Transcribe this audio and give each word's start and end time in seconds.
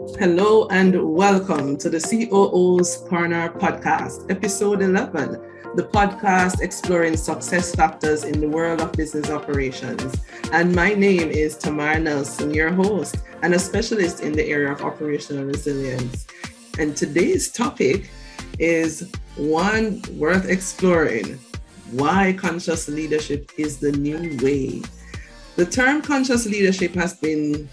Hello 0.00 0.66
and 0.68 1.14
welcome 1.14 1.76
to 1.76 1.90
the 1.90 2.00
COO's 2.00 2.96
Corner 3.08 3.50
podcast, 3.50 4.30
episode 4.30 4.80
11, 4.80 5.32
the 5.76 5.82
podcast 5.82 6.62
exploring 6.62 7.18
success 7.18 7.74
factors 7.74 8.24
in 8.24 8.40
the 8.40 8.48
world 8.48 8.80
of 8.80 8.92
business 8.92 9.28
operations. 9.28 10.16
And 10.52 10.74
my 10.74 10.94
name 10.94 11.28
is 11.28 11.58
Tamar 11.58 11.98
Nelson, 11.98 12.54
your 12.54 12.72
host 12.72 13.18
and 13.42 13.52
a 13.52 13.58
specialist 13.58 14.22
in 14.22 14.32
the 14.32 14.46
area 14.46 14.72
of 14.72 14.80
operational 14.80 15.44
resilience. 15.44 16.26
And 16.78 16.96
today's 16.96 17.52
topic 17.52 18.10
is 18.58 19.12
one 19.36 20.02
worth 20.12 20.48
exploring 20.48 21.38
why 21.92 22.32
conscious 22.38 22.88
leadership 22.88 23.52
is 23.58 23.76
the 23.78 23.92
new 23.92 24.38
way. 24.38 24.80
The 25.56 25.66
term 25.66 26.00
conscious 26.00 26.46
leadership 26.46 26.94
has 26.94 27.12
been 27.12 27.68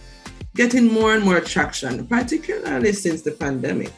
getting 0.57 0.91
more 0.91 1.13
and 1.13 1.23
more 1.23 1.39
traction, 1.39 2.07
particularly 2.07 2.91
since 2.91 3.21
the 3.21 3.31
pandemic. 3.31 3.93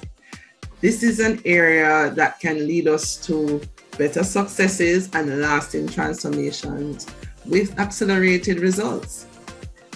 This 0.82 1.04
is 1.04 1.22
an 1.22 1.41
area 1.45 2.12
that 2.16 2.41
can 2.41 2.68
lead 2.68 2.88
us 2.88 3.16
to 3.27 3.62
better 3.98 4.23
successes 4.23 5.09
and 5.13 5.41
lasting 5.41 5.88
transformations 5.88 7.08
with 7.45 7.80
accelerated 7.80 8.59
results. 8.59 9.26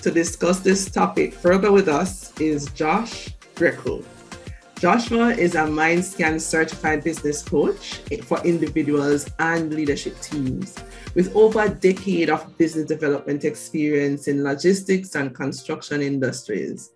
To 0.03 0.09
discuss 0.09 0.61
this 0.61 0.89
topic 0.89 1.33
further 1.33 1.71
with 1.71 1.89
us 1.89 2.31
is 2.39 2.67
Josh 2.71 3.29
Greco. 3.55 4.01
Joshua 4.83 5.29
is 5.29 5.55
a 5.55 5.59
MindScan 5.59 6.41
certified 6.41 7.05
business 7.05 7.41
coach 7.41 8.01
for 8.25 8.45
individuals 8.45 9.29
and 9.39 9.73
leadership 9.73 10.19
teams 10.19 10.75
with 11.15 11.33
over 11.37 11.61
a 11.61 11.69
decade 11.69 12.29
of 12.29 12.57
business 12.57 12.85
development 12.85 13.45
experience 13.45 14.27
in 14.27 14.43
logistics 14.43 15.15
and 15.15 15.33
construction 15.33 16.01
industries. 16.01 16.91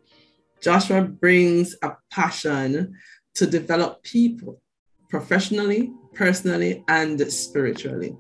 Joshua 0.62 1.04
brings 1.04 1.78
a 1.82 1.94
passion 2.12 2.94
to 3.36 3.48
develop 3.48 4.04
people 4.04 4.62
professionally, 5.10 5.94
personally, 6.14 6.84
and 6.90 7.22
spiritually. 7.32 8.18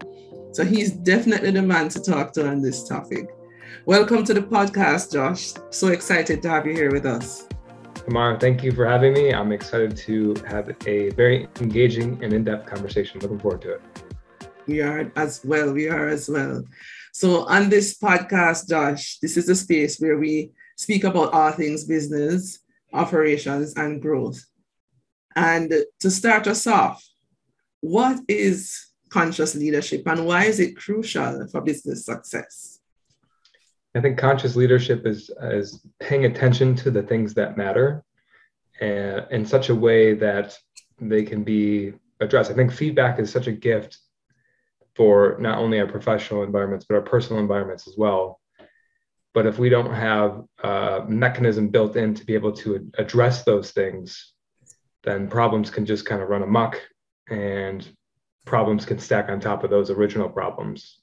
So 0.53 0.63
he's 0.63 0.91
definitely 0.91 1.51
the 1.51 1.61
man 1.61 1.89
to 1.89 2.01
talk 2.01 2.31
to 2.35 2.47
on 2.47 2.61
this 2.61 2.87
topic. 2.87 3.27
Welcome 3.85 4.23
to 4.23 4.33
the 4.33 4.43
podcast, 4.43 5.11
Josh. 5.11 5.51
So 5.71 5.89
excited 5.89 6.41
to 6.43 6.49
have 6.51 6.65
you 6.65 6.71
here 6.71 6.93
with 6.93 7.05
us. 7.05 7.49
Tamara, 8.07 8.39
thank 8.39 8.63
you 8.63 8.71
for 8.71 8.85
having 8.85 9.11
me. 9.11 9.33
I'm 9.33 9.51
excited 9.51 9.97
to 9.97 10.33
have 10.47 10.73
a 10.87 11.09
very 11.09 11.49
engaging 11.59 12.23
and 12.23 12.31
in 12.31 12.45
depth 12.45 12.65
conversation. 12.65 13.19
Looking 13.19 13.37
forward 13.37 13.61
to 13.63 13.71
it. 13.73 13.81
We 14.65 14.79
are 14.79 15.11
as 15.17 15.43
well. 15.43 15.73
We 15.73 15.89
are 15.89 16.07
as 16.07 16.29
well. 16.29 16.63
So, 17.11 17.45
on 17.47 17.67
this 17.67 17.97
podcast, 17.97 18.69
Josh, 18.69 19.19
this 19.19 19.35
is 19.35 19.49
a 19.49 19.55
space 19.57 19.99
where 19.99 20.17
we 20.17 20.53
speak 20.77 21.03
about 21.03 21.33
all 21.33 21.51
things 21.51 21.83
business, 21.83 22.59
operations, 22.93 23.73
and 23.75 24.01
growth. 24.01 24.41
And 25.35 25.73
to 25.99 26.09
start 26.09 26.47
us 26.47 26.65
off, 26.65 27.05
what 27.81 28.21
is 28.29 28.87
conscious 29.09 29.53
leadership 29.53 30.07
and 30.07 30.25
why 30.25 30.45
is 30.45 30.61
it 30.61 30.77
crucial 30.77 31.45
for 31.49 31.59
business 31.59 32.05
success? 32.05 32.76
I 33.97 33.99
think 33.99 34.19
conscious 34.19 34.55
leadership 34.55 35.07
is 35.07 35.31
is 35.41 35.83
paying 35.99 36.25
attention 36.25 36.75
to 36.75 36.91
the 36.91 37.01
things 37.01 37.33
that 37.33 37.57
matter, 37.57 38.03
and 38.79 39.25
in 39.31 39.43
such 39.43 39.69
a 39.69 39.75
way 39.75 40.13
that 40.13 40.55
they 41.01 41.23
can 41.23 41.43
be 41.43 41.93
addressed. 42.19 42.51
I 42.51 42.53
think 42.53 42.71
feedback 42.71 43.19
is 43.19 43.31
such 43.31 43.47
a 43.47 43.51
gift 43.51 43.97
for 44.95 45.37
not 45.39 45.57
only 45.57 45.79
our 45.79 45.87
professional 45.87 46.43
environments 46.43 46.85
but 46.87 46.95
our 46.95 47.01
personal 47.01 47.41
environments 47.41 47.87
as 47.87 47.95
well. 47.97 48.39
But 49.33 49.47
if 49.47 49.57
we 49.57 49.69
don't 49.69 49.93
have 49.93 50.43
a 50.63 51.03
mechanism 51.07 51.69
built 51.69 51.95
in 51.95 52.13
to 52.15 52.25
be 52.25 52.35
able 52.35 52.51
to 52.53 52.91
address 52.99 53.43
those 53.43 53.71
things, 53.71 54.33
then 55.03 55.27
problems 55.27 55.71
can 55.71 55.87
just 55.87 56.05
kind 56.05 56.21
of 56.21 56.29
run 56.29 56.43
amok, 56.43 56.79
and 57.29 57.87
problems 58.45 58.85
can 58.85 58.99
stack 58.99 59.29
on 59.29 59.39
top 59.39 59.63
of 59.63 59.71
those 59.71 59.89
original 59.89 60.29
problems 60.29 60.99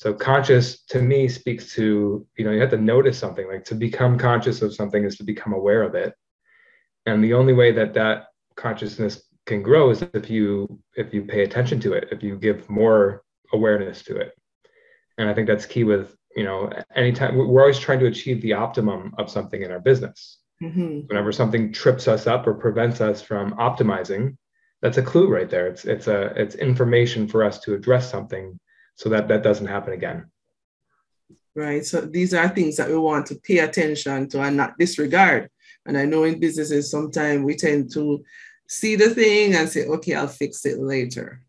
so 0.00 0.14
conscious 0.14 0.82
to 0.84 1.02
me 1.02 1.28
speaks 1.28 1.74
to 1.74 2.26
you 2.38 2.44
know 2.44 2.52
you 2.52 2.60
have 2.60 2.70
to 2.70 2.78
notice 2.78 3.18
something 3.18 3.46
like 3.46 3.64
to 3.64 3.74
become 3.74 4.16
conscious 4.16 4.62
of 4.62 4.74
something 4.74 5.04
is 5.04 5.18
to 5.18 5.24
become 5.24 5.52
aware 5.52 5.82
of 5.82 5.94
it. 5.94 6.14
And 7.04 7.22
the 7.22 7.34
only 7.34 7.52
way 7.52 7.70
that 7.72 7.92
that 7.94 8.28
consciousness 8.56 9.22
can 9.44 9.62
grow 9.62 9.90
is 9.90 10.02
if 10.14 10.30
you 10.30 10.80
if 10.94 11.12
you 11.12 11.24
pay 11.24 11.42
attention 11.42 11.80
to 11.80 11.92
it 11.92 12.08
if 12.12 12.22
you 12.22 12.36
give 12.36 12.68
more 12.70 13.22
awareness 13.52 14.02
to 14.04 14.16
it. 14.16 14.32
And 15.18 15.28
i 15.28 15.34
think 15.34 15.46
that's 15.46 15.66
key 15.66 15.84
with 15.84 16.16
you 16.34 16.44
know 16.44 16.70
anytime 16.96 17.36
we're 17.36 17.60
always 17.60 17.78
trying 17.78 18.00
to 18.00 18.06
achieve 18.06 18.40
the 18.40 18.54
optimum 18.54 19.14
of 19.18 19.30
something 19.30 19.62
in 19.62 19.70
our 19.70 19.80
business. 19.80 20.38
Mm-hmm. 20.62 21.06
whenever 21.08 21.32
something 21.32 21.72
trips 21.72 22.06
us 22.06 22.26
up 22.26 22.46
or 22.46 22.52
prevents 22.52 23.00
us 23.00 23.22
from 23.22 23.52
optimizing 23.52 24.36
that's 24.82 24.98
a 24.98 25.02
clue 25.02 25.28
right 25.28 25.48
there. 25.48 25.66
It's 25.66 25.84
it's 25.84 26.06
a 26.06 26.32
it's 26.36 26.54
information 26.54 27.28
for 27.28 27.44
us 27.44 27.60
to 27.60 27.74
address 27.74 28.10
something 28.10 28.58
so 28.94 29.08
that 29.08 29.28
that 29.28 29.42
doesn't 29.42 29.66
happen 29.66 29.92
again. 29.92 30.26
Right? 31.54 31.84
So 31.84 32.02
these 32.02 32.32
are 32.34 32.48
things 32.48 32.76
that 32.76 32.88
we 32.88 32.96
want 32.96 33.26
to 33.26 33.34
pay 33.36 33.58
attention 33.58 34.28
to 34.28 34.42
and 34.42 34.56
not 34.56 34.78
disregard. 34.78 35.50
And 35.86 35.96
i 35.96 36.04
know 36.04 36.24
in 36.24 36.38
businesses 36.38 36.90
sometimes 36.90 37.42
we 37.42 37.56
tend 37.56 37.92
to 37.94 38.22
see 38.68 38.96
the 38.96 39.10
thing 39.10 39.54
and 39.54 39.68
say 39.68 39.86
okay 39.86 40.14
i'll 40.14 40.28
fix 40.28 40.64
it 40.66 40.78
later. 40.78 41.42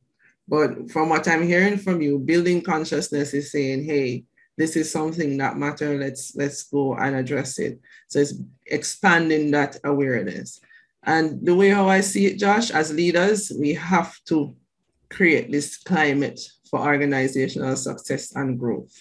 But 0.48 0.90
from 0.92 1.10
what 1.10 1.28
i'm 1.28 1.46
hearing 1.46 1.78
from 1.78 2.02
you 2.02 2.18
building 2.20 2.62
consciousness 2.62 3.34
is 3.34 3.52
saying 3.52 3.84
hey 3.84 4.24
this 4.58 4.76
is 4.76 4.92
something 4.92 5.38
that 5.38 5.58
matter. 5.58 5.98
Let's 5.98 6.36
let's 6.36 6.64
go 6.64 6.96
and 6.96 7.16
address 7.16 7.58
it. 7.58 7.80
So 8.10 8.20
it's 8.20 8.36
expanding 8.68 9.52
that 9.52 9.78
awareness. 9.84 10.60
And 11.04 11.44
the 11.44 11.56
way 11.56 11.70
how 11.70 11.90
i 11.90 12.00
see 12.02 12.28
it 12.28 12.38
josh 12.38 12.70
as 12.70 12.94
leaders 12.94 13.52
we 13.60 13.74
have 13.74 14.14
to 14.26 14.56
create 15.10 15.52
this 15.52 15.78
climate 15.78 16.40
for 16.72 16.80
organizational 16.80 17.76
success 17.76 18.34
and 18.36 18.58
growth. 18.58 18.98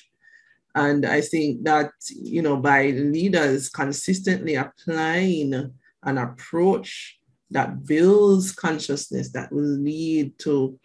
And 0.74 1.06
I 1.06 1.20
think 1.20 1.64
that, 1.64 1.92
you 2.10 2.42
know, 2.42 2.56
by 2.56 2.88
leaders 2.88 3.70
consistently 3.70 4.56
applying 4.56 5.72
an 6.02 6.18
approach 6.18 7.18
that 7.50 7.86
builds 7.86 8.52
consciousness 8.52 9.30
that 9.30 9.50
will 9.50 9.62
lead 9.62 10.38
to 10.40 10.78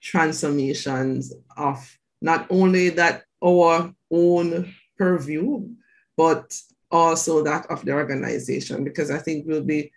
transformations 0.00 1.32
of 1.56 1.98
not 2.20 2.46
only 2.50 2.90
that 2.90 3.24
our 3.42 3.92
own 4.10 4.74
purview, 4.98 5.68
but 6.16 6.54
also 6.90 7.42
that 7.42 7.66
of 7.66 7.84
the 7.84 7.92
organization, 7.92 8.84
because 8.84 9.10
I 9.10 9.18
think 9.18 9.46
we'll 9.46 9.64
be 9.64 9.90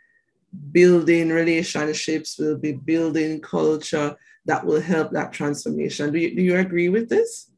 building 0.71 1.29
relationships, 1.29 2.37
we'll 2.39 2.57
be 2.57 2.71
building 2.71 3.41
culture, 3.41 4.15
that 4.45 4.65
will 4.65 4.81
help 4.81 5.11
that 5.11 5.33
transformation. 5.33 6.11
Do 6.11 6.19
you, 6.19 6.35
do 6.35 6.41
you 6.41 6.57
agree 6.57 6.89
with 6.89 7.09
this? 7.09 7.51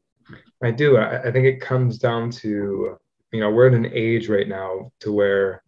I 0.62 0.70
do. 0.70 0.96
I, 0.96 1.28
I 1.28 1.32
think 1.32 1.46
it 1.46 1.60
comes 1.60 1.98
down 1.98 2.30
to, 2.30 2.96
you 3.32 3.40
know, 3.40 3.50
we're 3.50 3.68
in 3.68 3.74
an 3.74 3.90
age 3.92 4.28
right 4.28 4.48
now 4.48 4.92
to 5.00 5.12
where 5.12 5.62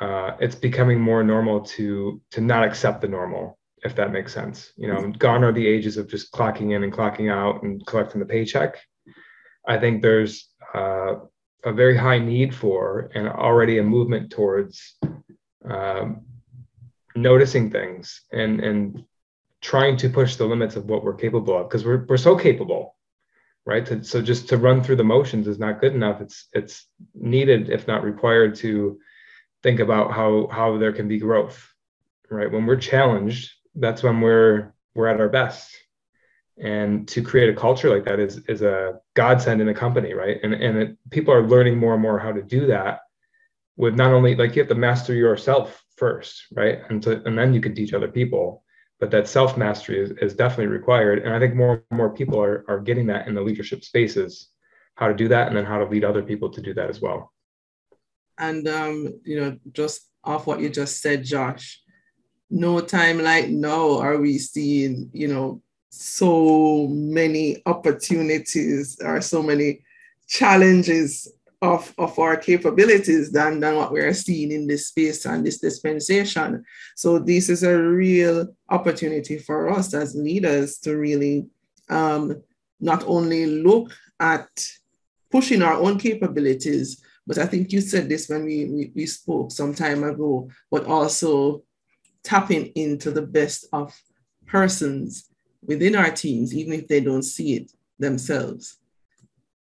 uh, 0.00 0.32
it's 0.40 0.56
becoming 0.56 1.00
more 1.00 1.22
normal 1.22 1.60
to 1.60 2.20
to 2.32 2.40
not 2.40 2.64
accept 2.64 3.00
the 3.00 3.08
normal, 3.08 3.58
if 3.84 3.94
that 3.94 4.12
makes 4.12 4.34
sense. 4.34 4.72
You 4.76 4.88
know, 4.88 5.12
gone 5.12 5.44
are 5.44 5.52
the 5.52 5.66
ages 5.66 5.96
of 5.96 6.08
just 6.08 6.32
clocking 6.32 6.74
in 6.74 6.84
and 6.84 6.92
clocking 6.92 7.30
out 7.30 7.62
and 7.62 7.84
collecting 7.86 8.20
the 8.20 8.26
paycheck. 8.26 8.76
I 9.66 9.78
think 9.78 10.02
there's 10.02 10.50
uh, 10.74 11.14
a 11.64 11.72
very 11.72 11.96
high 11.96 12.18
need 12.18 12.54
for 12.54 13.10
and 13.14 13.28
already 13.28 13.78
a 13.78 13.82
movement 13.82 14.30
towards 14.30 14.96
um, 15.68 16.22
noticing 17.14 17.70
things 17.70 18.22
and 18.32 18.60
and 18.60 19.04
trying 19.64 19.96
to 19.96 20.10
push 20.10 20.36
the 20.36 20.44
limits 20.44 20.76
of 20.76 20.84
what 20.84 21.02
we're 21.02 21.14
capable 21.14 21.56
of 21.58 21.68
because 21.68 21.86
we're, 21.86 22.04
we're 22.06 22.18
so 22.18 22.36
capable 22.36 22.94
right? 23.66 23.86
To, 23.86 24.04
so 24.04 24.20
just 24.20 24.48
to 24.50 24.58
run 24.58 24.82
through 24.82 24.96
the 24.96 25.04
motions 25.04 25.48
is 25.48 25.58
not 25.58 25.80
good 25.80 25.94
enough. 25.94 26.20
It's 26.20 26.48
it's 26.52 26.86
needed 27.14 27.70
if 27.70 27.88
not 27.88 28.04
required 28.04 28.56
to 28.56 28.98
think 29.62 29.80
about 29.80 30.12
how 30.12 30.48
how 30.48 30.76
there 30.78 30.92
can 30.92 31.08
be 31.08 31.18
growth 31.18 31.66
right? 32.30 32.50
When 32.50 32.66
we're 32.66 32.76
challenged 32.76 33.52
that's 33.74 34.02
when 34.02 34.20
we're 34.20 34.74
we're 34.94 35.08
at 35.08 35.20
our 35.20 35.28
best. 35.28 35.74
And 36.56 37.08
to 37.08 37.22
create 37.22 37.48
a 37.48 37.58
culture 37.58 37.90
like 37.90 38.04
that 38.04 38.20
is 38.20 38.38
is 38.48 38.62
a 38.62 39.00
godsend 39.14 39.60
in 39.60 39.68
a 39.68 39.74
company 39.74 40.12
right? 40.12 40.38
And 40.42 40.52
and 40.54 40.78
it, 40.78 40.98
people 41.10 41.32
are 41.32 41.46
learning 41.46 41.78
more 41.78 41.94
and 41.94 42.02
more 42.02 42.18
how 42.18 42.32
to 42.32 42.42
do 42.42 42.66
that 42.66 43.00
with 43.76 43.94
not 43.94 44.12
only 44.12 44.36
like 44.36 44.54
you 44.54 44.62
have 44.62 44.68
to 44.68 44.74
master 44.74 45.14
yourself 45.14 45.82
first 45.96 46.44
right? 46.52 46.80
And 46.90 47.02
to, 47.04 47.22
and 47.24 47.38
then 47.38 47.54
you 47.54 47.60
can 47.62 47.74
teach 47.74 47.94
other 47.94 48.08
people 48.08 48.63
but 49.04 49.10
that 49.10 49.28
self 49.28 49.58
mastery 49.58 50.00
is, 50.00 50.12
is 50.12 50.32
definitely 50.32 50.68
required. 50.68 51.18
And 51.18 51.34
I 51.34 51.38
think 51.38 51.54
more 51.54 51.84
and 51.90 51.98
more 51.98 52.08
people 52.08 52.40
are, 52.40 52.64
are 52.68 52.80
getting 52.80 53.06
that 53.08 53.28
in 53.28 53.34
the 53.34 53.42
leadership 53.42 53.84
spaces, 53.84 54.48
how 54.94 55.08
to 55.08 55.14
do 55.14 55.28
that, 55.28 55.48
and 55.48 55.54
then 55.54 55.66
how 55.66 55.76
to 55.76 55.84
lead 55.84 56.04
other 56.04 56.22
people 56.22 56.48
to 56.48 56.62
do 56.62 56.72
that 56.72 56.88
as 56.88 57.02
well. 57.02 57.30
And, 58.38 58.66
um, 58.66 59.20
you 59.22 59.38
know, 59.38 59.58
just 59.72 60.08
off 60.24 60.46
what 60.46 60.60
you 60.60 60.70
just 60.70 61.02
said, 61.02 61.22
Josh, 61.22 61.82
no 62.48 62.80
time 62.80 63.22
like 63.22 63.50
now 63.50 63.98
are 63.98 64.16
we 64.16 64.38
seeing, 64.38 65.10
you 65.12 65.28
know, 65.28 65.60
so 65.90 66.88
many 66.88 67.60
opportunities 67.66 68.96
or 69.04 69.20
so 69.20 69.42
many 69.42 69.84
challenges 70.28 71.30
of, 71.62 71.92
of 71.98 72.18
our 72.18 72.36
capabilities 72.36 73.32
than, 73.32 73.60
than 73.60 73.76
what 73.76 73.92
we 73.92 74.00
are 74.00 74.14
seeing 74.14 74.52
in 74.52 74.66
this 74.66 74.88
space 74.88 75.24
and 75.24 75.44
this 75.44 75.58
dispensation. 75.58 76.64
So 76.96 77.18
this 77.18 77.48
is 77.48 77.62
a 77.62 77.76
real 77.76 78.48
opportunity 78.68 79.38
for 79.38 79.70
us 79.70 79.94
as 79.94 80.14
leaders 80.14 80.78
to 80.78 80.96
really 80.96 81.46
um, 81.88 82.42
not 82.80 83.04
only 83.06 83.46
look 83.46 83.90
at 84.20 84.48
pushing 85.30 85.62
our 85.62 85.74
own 85.74 85.98
capabilities, 85.98 87.02
but 87.26 87.38
I 87.38 87.46
think 87.46 87.72
you 87.72 87.80
said 87.80 88.08
this 88.08 88.28
when 88.28 88.44
we, 88.44 88.66
we, 88.66 88.92
we 88.94 89.06
spoke 89.06 89.50
some 89.50 89.74
time 89.74 90.04
ago, 90.04 90.50
but 90.70 90.86
also 90.86 91.62
tapping 92.22 92.66
into 92.74 93.10
the 93.10 93.22
best 93.22 93.66
of 93.72 93.98
persons 94.46 95.30
within 95.62 95.96
our 95.96 96.10
teams, 96.10 96.54
even 96.54 96.74
if 96.74 96.88
they 96.88 97.00
don't 97.00 97.22
see 97.22 97.56
it 97.56 97.72
themselves. 97.98 98.78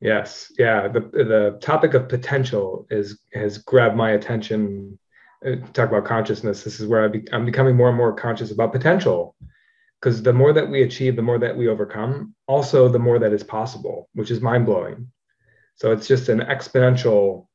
Yes, 0.00 0.52
yeah. 0.58 0.88
The 0.88 1.00
the 1.00 1.58
topic 1.60 1.94
of 1.94 2.08
potential 2.08 2.87
is 2.90 3.19
has 3.32 3.58
grabbed 3.58 3.96
my 3.96 4.10
attention. 4.10 4.98
Uh, 5.46 5.56
talk 5.72 5.88
about 5.88 6.04
consciousness. 6.04 6.64
This 6.64 6.81
is 6.81 6.87
where 6.87 7.04
I 7.04 7.08
be, 7.08 7.25
I'm 7.32 7.44
becoming 7.44 7.76
more 7.76 7.88
and 7.88 7.96
more 7.96 8.12
conscious 8.14 8.50
about 8.50 8.72
potential, 8.72 9.34
because 10.00 10.22
the 10.22 10.32
more 10.32 10.52
that 10.52 10.69
we 10.69 10.82
achieve, 10.82 11.16
the 11.16 11.22
more 11.22 11.38
that 11.38 11.56
we 11.56 11.69
overcome. 11.69 12.34
Also, 12.46 12.88
the 12.88 12.98
more 12.98 13.19
that 13.19 13.32
is 13.32 13.43
possible, 13.43 14.08
which 14.14 14.31
is 14.31 14.40
mind 14.40 14.66
blowing. 14.66 15.10
So 15.76 15.93
it's 15.93 16.06
just 16.06 16.28
an 16.28 16.40
exponential, 16.40 17.46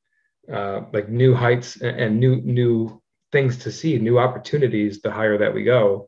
uh, 0.52 0.82
like 0.94 1.10
new 1.10 1.34
heights 1.34 1.80
and, 1.82 2.20
new 2.20 2.36
new 2.42 3.02
things 3.32 3.58
to 3.60 3.72
see, 3.72 3.98
new 4.00 4.18
opportunities. 4.20 5.02
The 5.02 5.12
higher 5.12 5.38
that 5.38 5.54
we 5.54 5.64
go, 5.64 6.08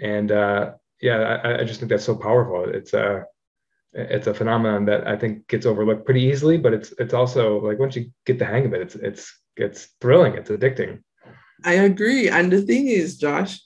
and 0.00 0.30
uh, 0.30 0.72
yeah, 1.00 1.40
I, 1.44 1.60
I 1.60 1.64
just 1.64 1.80
think 1.80 1.90
that's 1.90 2.04
so 2.04 2.16
powerful. 2.16 2.64
It's 2.68 2.94
uh 2.94 3.22
it's 3.94 4.26
a 4.26 4.34
phenomenon 4.34 4.86
that 4.86 5.06
I 5.06 5.16
think 5.16 5.48
gets 5.48 5.66
overlooked 5.66 6.04
pretty 6.04 6.22
easily, 6.22 6.58
but 6.58 6.72
it's 6.72 6.92
it's 6.98 7.14
also 7.14 7.60
like 7.60 7.78
once 7.78 7.96
you 7.96 8.10
get 8.24 8.38
the 8.38 8.46
hang 8.46 8.66
of 8.66 8.74
it, 8.74 8.82
it's 8.82 8.94
it's 8.94 9.40
it's 9.56 9.88
thrilling, 10.00 10.34
it's 10.34 10.50
addicting. 10.50 11.02
I 11.64 11.74
agree. 11.74 12.28
And 12.28 12.50
the 12.50 12.62
thing 12.62 12.88
is, 12.88 13.18
Josh, 13.18 13.60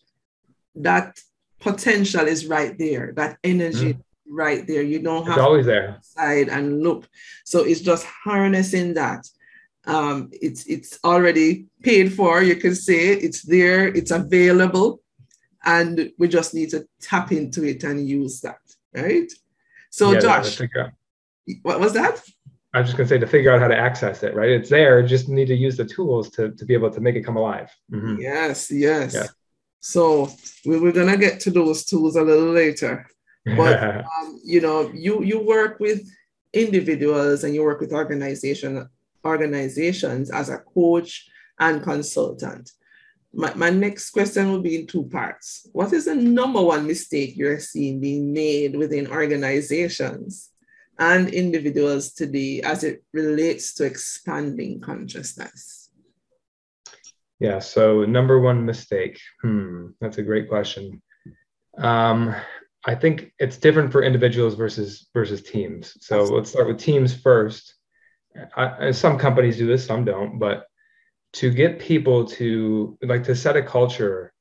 that 0.75 1.19
potential 1.61 2.27
is 2.27 2.47
right 2.47 2.77
there, 2.79 3.13
that 3.17 3.39
energy 3.43 3.95
mm. 3.95 4.03
right 4.29 4.67
there. 4.67 4.83
You 4.83 5.01
don't 5.01 5.27
have 5.27 5.39
it's 5.39 5.47
always 5.47 5.67
there. 5.67 5.99
Side 6.03 6.49
and 6.49 6.83
look. 6.83 7.09
So 7.45 7.65
it's 7.65 7.81
just 7.81 8.05
harnessing 8.07 8.95
that. 8.95 9.27
Um, 9.87 10.31
it's 10.33 10.67
it's 10.67 10.99
already 11.05 11.67
paid 11.83 12.13
for, 12.13 12.43
you 12.43 12.57
can 12.57 12.75
say 12.75 13.11
it's 13.11 13.43
there, 13.43 13.87
it's 13.87 14.11
available, 14.11 15.01
and 15.65 16.11
we 16.19 16.27
just 16.27 16.55
need 16.55 16.71
to 16.71 16.89
tap 17.01 17.31
into 17.31 17.63
it 17.63 17.85
and 17.85 18.09
use 18.09 18.41
that, 18.41 18.59
right? 18.93 19.31
So, 19.97 20.13
yeah, 20.13 20.21
Josh, 20.21 20.61
what 21.63 21.81
was 21.81 21.95
that? 21.95 22.23
I 22.75 22.81
was 22.81 22.89
just 22.89 22.99
going 22.99 23.09
to 23.09 23.15
say 23.15 23.19
to 23.19 23.27
figure 23.27 23.51
out 23.51 23.61
how 23.61 23.69
to 23.69 23.79
access 23.79 24.23
it, 24.23 24.35
right? 24.35 24.51
It's 24.51 24.69
there, 24.69 25.03
just 25.03 25.31
need 25.31 25.47
to 25.47 25.55
use 25.55 25.79
the 25.79 25.87
tools 25.87 26.29
to, 26.33 26.51
to 26.51 26.65
be 26.67 26.75
able 26.75 26.91
to 26.91 27.01
make 27.01 27.15
it 27.15 27.23
come 27.23 27.39
alive. 27.39 27.75
Mm-hmm. 27.91 28.21
Yes, 28.21 28.71
yes. 28.71 29.15
Yeah. 29.15 29.29
So 29.81 30.29
we, 30.67 30.79
we're 30.79 30.93
going 30.93 31.11
to 31.11 31.17
get 31.17 31.41
to 31.41 31.51
those 31.51 31.87
tools 31.87 32.17
a 32.17 32.23
little 32.23 32.53
later. 32.53 33.07
But, 33.47 33.83
um, 34.05 34.39
you 34.45 34.61
know, 34.61 34.91
you, 34.93 35.23
you 35.23 35.41
work 35.41 35.81
with 35.81 36.07
individuals 36.53 37.45
and 37.45 37.55
you 37.55 37.63
work 37.63 37.81
with 37.81 37.95
organization, 37.95 38.87
organizations 39.25 40.31
as 40.31 40.51
a 40.51 40.59
coach 40.59 41.27
and 41.59 41.83
consultant 41.83 42.71
my, 43.37 43.53
my 43.55 43.71
next 43.71 44.11
question 44.11 44.51
will 44.51 44.63
be 44.63 44.77
in 44.77 44.87
two 44.87 45.05
parts. 45.05 45.69
What 45.73 45.93
is 45.93 46.07
the 46.07 46.15
number 46.15 46.61
one 46.63 46.87
mistake 46.87 47.37
you're 47.37 47.61
seeing 47.61 48.01
being 48.01 48.33
made 48.33 48.75
within 48.75 49.09
organizations 49.09 50.51
and 50.99 51.29
individuals 51.29 52.13
today 52.13 52.63
as 52.63 52.83
it 52.83 53.05
relates 53.13 53.75
to 53.75 53.85
expanding 53.85 54.81
consciousness? 54.81 55.91
Yeah, 57.39 57.59
so 57.59 58.07
number 58.07 58.41
one 58.41 58.65
mistake. 58.65 59.21
Hmm, 59.43 59.89
that's 60.01 60.17
a 60.17 60.23
great 60.23 60.49
question. 60.49 61.03
Um, 61.77 62.35
I 62.87 62.95
think 62.95 63.33
it's 63.39 63.59
different 63.59 63.93
for 63.93 64.03
individuals 64.03 64.55
versus 64.55 65.09
versus 65.13 65.43
teams. 65.43 65.95
So 66.01 66.25
let's 66.25 66.51
start 66.51 66.69
with 66.69 66.79
teams 66.79 67.15
first. 67.15 67.75
I, 68.57 68.93
some 68.93 69.19
companies 69.19 69.59
do 69.59 69.67
this, 69.67 69.85
some 69.85 70.07
don't, 70.07 70.39
but 70.39 70.67
to 71.37 71.51
get 71.51 71.79
people 71.79 72.25
to 72.25 72.97
like 73.03 73.25
to 73.25 73.37
set 73.37 73.57
a 73.57 73.63
culture 73.63 74.33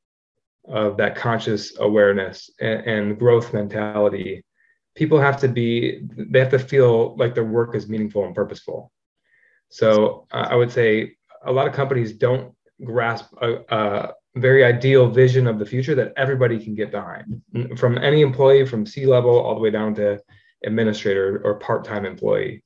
of 0.67 0.97
that 0.97 1.15
conscious 1.15 1.77
awareness 1.79 2.49
and, 2.59 2.79
and, 2.87 3.19
growth 3.19 3.53
mentality 3.53 4.43
people 4.95 5.19
have 5.19 5.39
to 5.41 5.47
be 5.47 5.99
they 6.31 6.39
have 6.39 6.49
to 6.49 6.59
feel 6.59 7.15
like 7.17 7.35
their 7.35 7.43
work 7.43 7.75
is 7.75 7.89
meaningful 7.89 8.25
and 8.25 8.33
purposeful. 8.33 8.91
So 9.69 10.25
uh, 10.31 10.47
i 10.49 10.55
would 10.55 10.71
say 10.71 11.15
a 11.45 11.51
lot 11.51 11.67
of 11.67 11.73
companies 11.73 12.13
don't 12.13 12.53
grasp 12.83 13.25
a, 13.41 13.49
a, 13.69 14.13
very 14.37 14.65
ideal 14.65 15.09
vision 15.09 15.47
of 15.47 15.59
the 15.59 15.65
future 15.65 15.95
that 15.95 16.11
everybody 16.17 16.61
can 16.61 16.75
get 16.75 16.91
behind. 16.91 17.41
From 17.77 17.97
any 17.97 18.19
employee 18.21 18.65
from 18.65 18.85
c 18.85 19.05
level 19.05 19.39
all 19.39 19.55
the 19.55 19.61
way 19.61 19.71
down 19.71 19.95
to 19.95 20.19
administrator 20.65 21.41
or 21.45 21.59
part-time 21.59 22.05
employee 22.05 22.61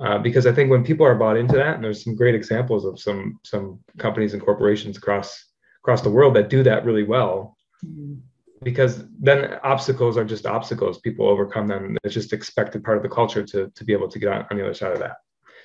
uh, 0.00 0.18
because 0.18 0.46
I 0.46 0.52
think 0.52 0.70
when 0.70 0.84
people 0.84 1.06
are 1.06 1.14
bought 1.14 1.36
into 1.36 1.56
that, 1.56 1.74
and 1.74 1.84
there's 1.84 2.02
some 2.04 2.16
great 2.16 2.34
examples 2.34 2.84
of 2.84 2.98
some 2.98 3.38
some 3.44 3.80
companies 3.98 4.32
and 4.32 4.42
corporations 4.42 4.96
across 4.96 5.46
across 5.82 6.02
the 6.02 6.10
world 6.10 6.34
that 6.36 6.48
do 6.48 6.62
that 6.62 6.84
really 6.84 7.04
well. 7.04 7.56
Mm-hmm. 7.84 8.14
Because 8.62 9.04
then 9.18 9.58
obstacles 9.62 10.18
are 10.18 10.24
just 10.24 10.44
obstacles. 10.44 10.98
People 10.98 11.26
overcome 11.26 11.66
them. 11.66 11.96
It's 12.04 12.12
just 12.12 12.34
expected 12.34 12.84
part 12.84 12.98
of 12.98 13.02
the 13.02 13.08
culture 13.08 13.42
to, 13.42 13.72
to 13.74 13.84
be 13.84 13.94
able 13.94 14.10
to 14.10 14.18
get 14.18 14.30
on, 14.30 14.46
on 14.50 14.58
the 14.58 14.64
other 14.64 14.74
side 14.74 14.92
of 14.92 14.98
that. 14.98 15.16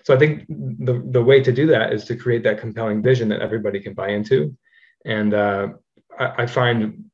So 0.05 0.15
I 0.15 0.17
think 0.17 0.45
the, 0.47 1.03
the 1.11 1.21
way 1.21 1.41
to 1.41 1.51
do 1.51 1.67
that 1.67 1.91
is 1.91 2.05
to 2.05 2.15
create 2.15 2.43
that 2.43 2.59
compelling 2.59 3.01
vision 3.01 3.27
that 3.29 3.41
everybody 3.41 3.81
can 3.81 3.93
buy 3.93 4.09
into. 4.09 4.55
And 5.03 5.33
uh, 5.33 5.69
I, 6.17 6.43
I 6.43 6.45
find 6.45 7.05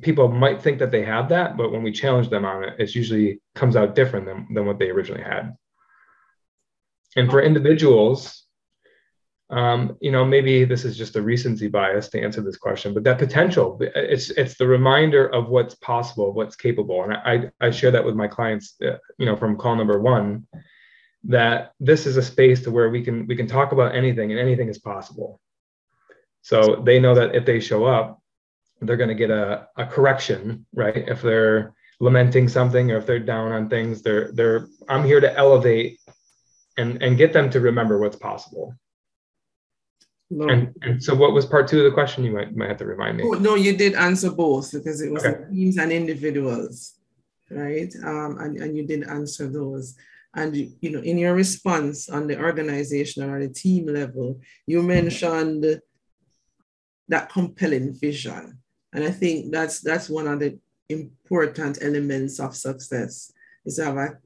people 0.00 0.26
might 0.26 0.60
think 0.60 0.80
that 0.80 0.90
they 0.90 1.04
have 1.04 1.28
that, 1.28 1.56
but 1.56 1.70
when 1.70 1.84
we 1.84 1.92
challenge 1.92 2.28
them 2.28 2.44
on 2.44 2.64
it, 2.64 2.74
it 2.80 2.94
usually 2.94 3.40
comes 3.54 3.76
out 3.76 3.94
different 3.94 4.26
than, 4.26 4.48
than 4.52 4.66
what 4.66 4.80
they 4.80 4.90
originally 4.90 5.22
had. 5.22 5.54
And 7.16 7.30
for 7.30 7.42
individuals, 7.42 8.44
um, 9.50 9.96
you 10.00 10.12
know, 10.12 10.24
maybe 10.24 10.64
this 10.64 10.84
is 10.84 10.96
just 10.96 11.16
a 11.16 11.22
recency 11.22 11.66
bias 11.66 12.08
to 12.10 12.22
answer 12.22 12.40
this 12.40 12.56
question, 12.56 12.94
but 12.94 13.02
that 13.02 13.18
potential, 13.18 13.76
it's 13.80 14.30
it's 14.30 14.56
the 14.56 14.66
reminder 14.66 15.26
of 15.26 15.48
what's 15.48 15.74
possible, 15.74 16.32
what's 16.32 16.54
capable, 16.54 17.02
and 17.02 17.14
I 17.14 17.50
I 17.60 17.70
share 17.72 17.90
that 17.90 18.04
with 18.04 18.14
my 18.14 18.28
clients, 18.28 18.76
uh, 18.80 18.98
you 19.18 19.26
know, 19.26 19.36
from 19.36 19.56
call 19.56 19.74
number 19.74 20.00
one, 20.00 20.46
that 21.24 21.72
this 21.80 22.06
is 22.06 22.16
a 22.16 22.22
space 22.22 22.62
to 22.62 22.70
where 22.70 22.90
we 22.90 23.02
can 23.02 23.26
we 23.26 23.34
can 23.34 23.48
talk 23.48 23.72
about 23.72 23.94
anything 23.94 24.30
and 24.30 24.38
anything 24.38 24.68
is 24.68 24.78
possible. 24.78 25.40
So 26.42 26.82
they 26.84 27.00
know 27.00 27.14
that 27.16 27.34
if 27.34 27.44
they 27.44 27.58
show 27.58 27.84
up, 27.84 28.22
they're 28.80 28.96
going 28.96 29.08
to 29.08 29.14
get 29.14 29.30
a, 29.30 29.68
a 29.76 29.84
correction, 29.84 30.64
right? 30.72 30.96
If 30.96 31.22
they're 31.22 31.74
lamenting 31.98 32.48
something 32.48 32.90
or 32.90 32.96
if 32.96 33.06
they're 33.06 33.18
down 33.18 33.50
on 33.50 33.68
things, 33.68 34.00
they're 34.02 34.30
they're 34.32 34.68
I'm 34.88 35.04
here 35.04 35.20
to 35.20 35.36
elevate 35.36 35.98
and 36.80 37.02
and 37.02 37.18
get 37.22 37.32
them 37.32 37.50
to 37.50 37.60
remember 37.60 37.98
what's 37.98 38.16
possible. 38.16 38.74
No. 40.32 40.48
And, 40.48 40.74
and 40.82 41.02
so 41.02 41.14
what 41.14 41.32
was 41.32 41.44
part 41.44 41.66
two 41.66 41.78
of 41.78 41.84
the 41.84 41.98
question? 42.00 42.24
You 42.24 42.32
might 42.32 42.54
might 42.56 42.68
have 42.68 42.78
to 42.78 42.86
remind 42.86 43.16
me. 43.16 43.24
Oh, 43.26 43.32
no, 43.32 43.54
you 43.56 43.76
did 43.76 43.94
answer 43.94 44.30
both 44.30 44.72
because 44.72 45.00
it 45.00 45.10
was 45.10 45.24
okay. 45.24 45.44
teams 45.50 45.76
and 45.76 45.90
individuals, 45.90 46.94
right? 47.50 47.92
Um, 48.04 48.38
and, 48.38 48.56
and 48.62 48.76
you 48.76 48.86
did 48.86 49.02
answer 49.04 49.48
those. 49.48 49.96
And 50.32 50.56
you, 50.56 50.70
you 50.80 50.90
know, 50.92 51.00
in 51.00 51.18
your 51.18 51.34
response 51.34 52.08
on 52.08 52.28
the 52.28 52.38
organizational 52.38 53.30
or 53.30 53.40
the 53.40 53.52
team 53.52 53.86
level, 53.86 54.40
you 54.66 54.80
mentioned 54.84 55.80
that 57.08 57.28
compelling 57.28 57.92
vision. 57.92 58.56
And 58.92 59.02
I 59.02 59.10
think 59.10 59.50
that's 59.50 59.80
that's 59.80 60.08
one 60.08 60.28
of 60.28 60.38
the 60.38 60.56
important 60.88 61.82
elements 61.82 62.38
of 62.38 62.54
success 62.54 63.32
is 63.66 63.76
to 63.76 63.84
have 63.84 63.96
a 63.96 64.18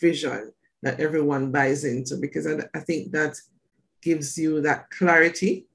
vision 0.00 0.52
that 0.82 1.00
everyone 1.00 1.50
buys 1.50 1.84
into 1.84 2.16
because 2.16 2.46
I, 2.46 2.58
I 2.74 2.80
think 2.80 3.12
that 3.12 3.36
gives 4.02 4.36
you 4.38 4.60
that 4.62 4.90
clarity 4.90 5.66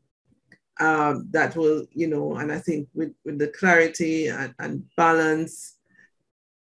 um, 0.79 1.27
that 1.31 1.55
will, 1.55 1.85
you 1.91 2.07
know, 2.07 2.35
and 2.35 2.51
I 2.51 2.59
think 2.59 2.87
with, 2.93 3.13
with 3.25 3.37
the 3.37 3.47
clarity 3.47 4.27
and, 4.27 4.53
and 4.59 4.83
balance 4.95 5.77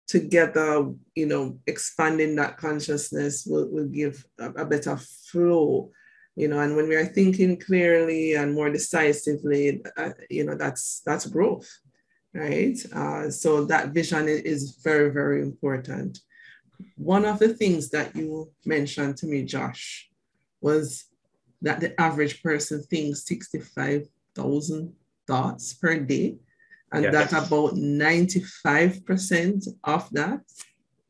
together, 0.09 0.91
you 1.15 1.27
know, 1.27 1.59
expanding 1.67 2.37
that 2.37 2.57
consciousness 2.57 3.47
will, 3.47 3.69
will 3.71 3.89
give 3.89 4.25
a, 4.39 4.51
a 4.51 4.65
better 4.65 4.97
flow 4.97 5.91
you 6.35 6.49
know 6.49 6.61
and 6.61 6.75
when 6.75 6.89
we 6.89 6.95
are 6.95 7.05
thinking 7.05 7.59
clearly 7.59 8.37
and 8.37 8.55
more 8.55 8.71
decisively 8.71 9.83
uh, 9.99 10.13
you 10.31 10.43
know 10.45 10.55
that's 10.55 11.03
that's 11.05 11.27
growth 11.27 11.69
right? 12.35 12.79
Uh, 12.95 13.31
so 13.31 13.65
that 13.65 13.91
vision 13.91 14.29
is 14.29 14.79
very 14.83 15.11
very 15.11 15.43
important 15.43 16.21
one 16.97 17.25
of 17.25 17.39
the 17.39 17.55
things 17.55 17.91
that 17.91 18.15
you 18.15 18.51
mentioned 18.65 19.17
to 19.19 19.27
me, 19.27 19.45
Josh, 19.45 20.11
was 20.61 21.07
that 21.61 21.81
the 21.81 22.01
average 22.01 22.43
person 22.43 22.83
thinks 22.83 23.27
65,000 23.27 24.93
thoughts 25.27 25.75
per 25.75 25.99
day, 25.99 26.37
and 26.93 27.05
yes. 27.05 27.13
that 27.13 27.47
about 27.47 27.75
95% 27.75 29.69
of 29.85 30.11
that, 30.11 30.41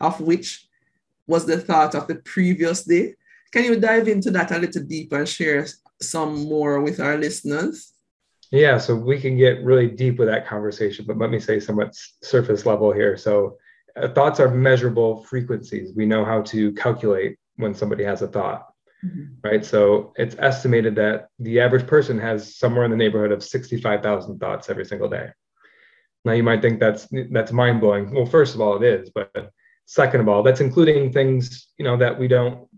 of 0.00 0.20
which 0.20 0.68
was 1.26 1.46
the 1.46 1.58
thought 1.58 1.94
of 1.94 2.06
the 2.06 2.16
previous 2.16 2.84
day. 2.84 3.14
can 3.52 3.64
you 3.64 3.78
dive 3.78 4.08
into 4.08 4.30
that 4.30 4.50
a 4.50 4.58
little 4.58 4.82
deeper 4.82 5.18
and 5.18 5.28
share 5.28 5.66
some 6.00 6.48
more 6.48 6.80
with 6.80 7.00
our 7.00 7.16
listeners? 7.16 7.92
Yeah, 8.50 8.76
so 8.78 8.94
we 8.94 9.18
can 9.18 9.36
get 9.38 9.64
really 9.64 9.88
deep 9.88 10.18
with 10.18 10.28
that 10.28 10.46
conversation, 10.46 11.06
but 11.06 11.18
let 11.18 11.30
me 11.30 11.40
say 11.40 11.58
somewhat 11.58 11.94
surface 12.22 12.66
level 12.66 12.92
here. 12.92 13.16
So, 13.16 13.56
thoughts 14.14 14.40
are 14.40 14.50
measurable 14.50 15.24
frequencies. 15.24 15.92
We 15.94 16.06
know 16.06 16.24
how 16.24 16.42
to 16.42 16.72
calculate 16.72 17.36
when 17.56 17.74
somebody 17.74 18.04
has 18.04 18.22
a 18.22 18.28
thought, 18.28 18.68
mm-hmm. 19.04 19.24
right? 19.44 19.64
So, 19.64 20.12
it's 20.16 20.36
estimated 20.38 20.94
that 20.96 21.28
the 21.38 21.60
average 21.60 21.86
person 21.86 22.18
has 22.18 22.56
somewhere 22.56 22.84
in 22.84 22.90
the 22.90 22.96
neighborhood 22.96 23.32
of 23.32 23.42
65,000 23.42 24.38
thoughts 24.38 24.70
every 24.70 24.84
single 24.84 25.08
day. 25.08 25.30
Now, 26.24 26.32
you 26.32 26.42
might 26.42 26.62
think 26.62 26.78
that's 26.78 27.08
that's 27.30 27.52
mind 27.52 27.80
blowing. 27.80 28.14
Well, 28.14 28.26
first 28.26 28.54
of 28.54 28.60
all, 28.60 28.76
it 28.76 28.84
is, 28.84 29.10
but 29.10 29.50
second 29.86 30.20
of 30.20 30.28
all, 30.28 30.42
that's 30.42 30.60
including 30.60 31.12
things 31.12 31.68
you 31.78 31.84
know 31.84 31.96
that 31.96 32.18
we 32.18 32.28
don't 32.28 32.68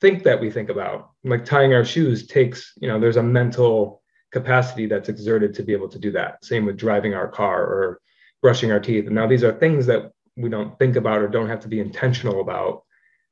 think 0.00 0.22
that 0.24 0.40
we 0.40 0.50
think 0.50 0.68
about. 0.68 1.10
Like 1.24 1.44
tying 1.44 1.74
our 1.74 1.84
shoes 1.84 2.26
takes, 2.26 2.72
you 2.80 2.88
know, 2.88 2.98
there's 2.98 3.16
a 3.16 3.22
mental 3.22 4.02
capacity 4.32 4.86
that's 4.86 5.08
exerted 5.08 5.54
to 5.54 5.62
be 5.62 5.72
able 5.72 5.88
to 5.88 5.98
do 5.98 6.10
that. 6.12 6.44
Same 6.44 6.64
with 6.64 6.76
driving 6.76 7.14
our 7.14 7.28
car 7.28 7.62
or 7.62 8.00
brushing 8.42 8.72
our 8.72 8.80
teeth. 8.80 9.06
And 9.06 9.14
now 9.14 9.26
these 9.26 9.44
are 9.44 9.52
things 9.52 9.86
that 9.86 10.12
we 10.36 10.48
don't 10.48 10.78
think 10.78 10.96
about 10.96 11.20
or 11.20 11.28
don't 11.28 11.48
have 11.48 11.60
to 11.60 11.68
be 11.68 11.80
intentional 11.80 12.40
about 12.40 12.82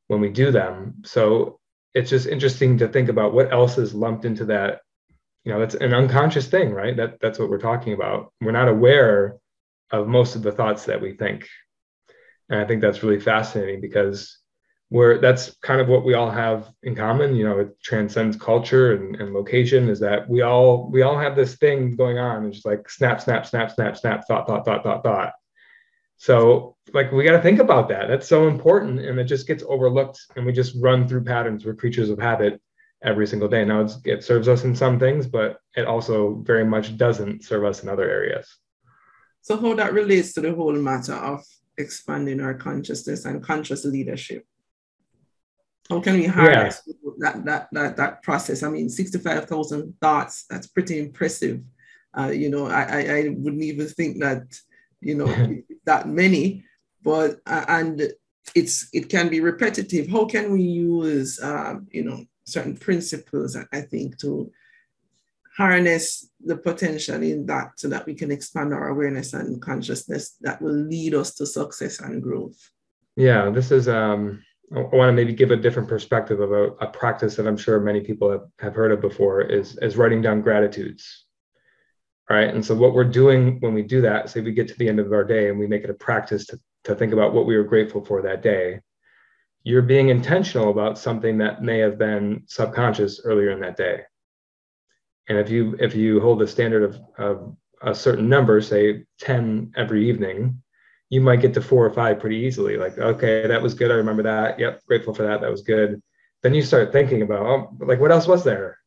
when 0.09 0.21
we 0.21 0.31
do 0.31 0.51
them. 0.51 1.03
So 1.05 1.59
it's 1.95 2.11
just 2.11 2.27
interesting 2.27 2.79
to 2.79 2.89
think 2.89 3.09
about 3.09 3.33
what 3.33 3.53
else 3.53 3.79
is 3.79 3.95
lumped 3.95 4.25
into 4.25 4.47
that. 4.47 4.81
You 5.45 5.53
know, 5.53 5.61
that's 5.61 5.75
an 5.77 5.95
unconscious 5.95 6.49
thing, 6.49 6.73
right? 6.73 6.97
That 6.97 7.21
that's 7.21 7.39
what 7.39 7.49
we're 7.49 7.61
talking 7.61 7.93
about. 7.93 8.33
We're 8.41 8.53
not 8.53 8.69
aware 8.69 9.37
of 9.91 10.07
most 10.07 10.37
of 10.37 10.43
the 10.43 10.53
thoughts 10.53 10.85
that 10.87 11.01
we 11.01 11.15
think. 11.15 11.49
And 12.51 12.61
I 12.61 12.67
think 12.67 12.83
that's 12.83 13.03
really 13.03 13.21
fascinating 13.21 13.81
because 13.81 14.39
where 14.91 15.19
that's 15.19 15.55
kind 15.63 15.81
of 15.81 15.89
what 15.89 16.05
we 16.05 16.15
all 16.15 16.31
have 16.31 16.71
in 16.83 16.95
common 16.95 17.37
you 17.37 17.45
know 17.45 17.59
it 17.59 17.81
transcends 17.83 18.37
culture 18.37 18.93
and, 18.93 19.17
and 19.17 19.35
location 19.35 19.89
is 19.89 20.01
that 20.01 20.29
we 20.29 20.41
all 20.43 20.91
we 20.91 21.03
all 21.03 21.19
have 21.19 21.37
this 21.37 21.57
thing 21.57 21.95
going 21.95 22.19
on 22.19 22.47
it's 22.47 22.57
just 22.57 22.67
like 22.67 22.89
snap 22.89 23.21
snap 23.21 23.47
snap 23.47 23.71
snap 23.71 23.97
snap 23.97 24.27
thought 24.27 24.47
thought 24.47 24.65
thought 24.65 24.83
thought 24.83 25.03
thought 25.03 25.33
so 26.19 26.77
like 26.93 27.11
we 27.13 27.25
got 27.25 27.37
to 27.37 27.43
think 27.43 27.61
about 27.61 27.89
that 27.89 28.09
that's 28.09 28.29
so 28.29 28.49
important 28.49 29.01
and 29.01 29.19
it 29.19 29.25
just 29.25 29.47
gets 29.47 29.65
overlooked 29.69 30.21
and 30.37 30.45
we 30.45 30.53
just 30.53 30.77
run 30.81 31.09
through 31.09 31.25
patterns 31.25 31.65
we're 31.65 31.75
creatures 31.75 32.11
of 32.11 32.19
habit 32.19 32.61
every 33.03 33.27
single 33.27 33.49
day 33.49 33.65
now 33.65 33.87
it 34.05 34.23
serves 34.23 34.49
us 34.49 34.65
in 34.65 34.75
some 34.75 34.99
things 34.99 35.27
but 35.27 35.59
it 35.77 35.87
also 35.87 36.35
very 36.45 36.65
much 36.65 36.97
doesn't 36.97 37.45
serve 37.45 37.65
us 37.65 37.83
in 37.83 37.89
other 37.89 38.11
areas 38.11 38.59
so 39.41 39.57
how 39.57 39.73
that 39.75 39.93
relates 39.93 40.35
to 40.35 40.41
the 40.41 40.53
whole 40.53 40.73
matter 40.73 41.15
of 41.15 41.41
expanding 41.79 42.41
our 42.41 42.55
consciousness 42.55 43.25
and 43.25 43.43
conscious 43.43 43.85
leadership 43.85 44.45
how 45.89 46.01
can 46.01 46.15
we 46.15 46.27
harness 46.27 46.83
yeah. 46.87 47.11
that, 47.19 47.45
that, 47.45 47.69
that, 47.73 47.97
that 47.97 48.23
process? 48.23 48.63
I 48.63 48.69
mean, 48.69 48.91
65,000 48.91 49.95
thoughts, 50.01 50.45
that's 50.49 50.67
pretty 50.67 50.99
impressive. 50.99 51.63
Uh, 52.17 52.29
you 52.29 52.51
know, 52.51 52.67
I, 52.67 52.83
I, 52.83 52.99
I, 52.99 53.29
wouldn't 53.31 53.63
even 53.63 53.87
think 53.89 54.21
that, 54.21 54.43
you 55.01 55.15
know, 55.15 55.27
that 55.89 56.07
many, 56.07 56.65
but, 57.03 57.31
uh, 57.47 57.65
and 57.69 58.13
it's, 58.55 58.89
it 58.93 59.09
can 59.09 59.29
be 59.29 59.41
repetitive. 59.41 60.09
How 60.09 60.25
can 60.25 60.53
we 60.53 60.63
use, 60.63 61.41
um, 61.43 61.89
you 61.91 62.05
know, 62.05 62.25
certain 62.45 62.77
principles, 62.77 63.57
I 63.73 63.81
think, 63.83 64.19
to 64.21 64.51
harness 65.57 66.31
the 66.45 66.57
potential 66.57 67.21
in 67.23 67.47
that 67.47 67.73
so 67.77 67.89
that 67.89 68.07
we 68.07 68.15
can 68.15 68.31
expand 68.31 68.73
our 68.73 68.89
awareness 68.89 69.35
and 69.35 69.61
consciousness 69.61 70.37
that 70.41 70.63
will 70.63 70.81
lead 70.95 71.15
us 71.15 71.35
to 71.35 71.47
success 71.47 71.99
and 72.01 72.23
growth? 72.23 72.71
Yeah, 73.17 73.51
this 73.51 73.73
is, 73.73 73.89
um, 73.89 74.45
I 74.75 74.81
want 74.81 75.09
to 75.09 75.13
maybe 75.13 75.33
give 75.33 75.51
a 75.51 75.57
different 75.57 75.89
perspective 75.89 76.41
of 76.41 76.53
a, 76.53 76.65
a, 76.87 76.87
practice 76.87 77.35
that 77.37 77.49
I'm 77.49 77.57
sure 77.57 77.81
many 77.81 78.01
people 78.01 78.31
have, 78.31 78.47
have 78.61 78.75
heard 78.75 78.93
of 78.93 79.01
before 79.01 79.41
is, 79.41 79.77
is 79.79 79.97
writing 79.97 80.23
down 80.23 80.43
gratitudes. 80.43 81.25
Right. 82.31 82.49
And 82.55 82.65
so 82.65 82.75
what 82.75 82.93
we're 82.93 83.05
doing 83.05 83.59
when 83.61 83.73
we 83.73 83.83
do 83.83 84.03
that, 84.03 84.29
say 84.29 84.41
we 84.41 84.53
get 84.53 84.69
to 84.69 84.79
the 84.79 84.89
end 84.89 85.01
of 85.01 85.13
our 85.13 85.25
day 85.25 85.49
and 85.49 85.59
we 85.59 85.67
make 85.67 85.85
it 85.85 85.91
a 85.91 85.95
practice 85.95 86.45
to, 86.47 86.61
to 86.85 86.95
think 86.95 87.15
about 87.15 87.33
what 87.33 87.47
we 87.47 87.57
were 87.57 87.65
grateful 87.65 88.05
for 88.05 88.21
that 88.21 88.43
day, 88.43 88.81
you're 89.63 89.83
being 89.83 90.11
intentional 90.11 90.71
about 90.71 90.99
something 90.99 91.39
that 91.39 91.63
may 91.63 91.79
have 91.79 91.99
been 91.99 92.43
subconscious 92.47 93.23
earlier 93.25 93.51
in 93.51 93.61
that 93.61 93.77
day. 93.77 94.03
And 95.29 95.39
if 95.39 95.51
you 95.51 95.77
if 95.79 95.95
you 95.95 96.21
hold 96.21 96.43
a 96.43 96.47
standard 96.47 96.83
of, 96.83 97.01
of 97.19 97.57
a 97.83 97.95
certain 97.95 98.29
number, 98.29 98.61
say 98.61 99.05
10 99.21 99.73
every 99.77 100.09
evening, 100.09 100.63
you 101.11 101.21
might 101.21 101.41
get 101.41 101.55
to 101.55 101.63
four 101.63 101.85
or 101.87 101.91
five 101.91 102.21
pretty 102.21 102.37
easily. 102.37 102.77
Like, 102.77 102.99
okay, 102.99 103.47
that 103.47 103.63
was 103.63 103.75
good. 103.75 103.91
I 103.91 103.95
remember 103.95 104.23
that. 104.25 104.59
Yep, 104.59 104.85
grateful 104.87 105.15
for 105.15 105.23
that. 105.23 105.41
That 105.41 105.51
was 105.51 105.63
good. 105.63 106.03
Then 106.43 106.55
you 106.55 106.63
start 106.63 106.93
thinking 106.93 107.23
about, 107.23 107.47
oh, 107.47 107.77
like, 107.81 108.01
what 108.01 108.13
else 108.13 108.27
was 108.27 108.45
there? 108.45 108.79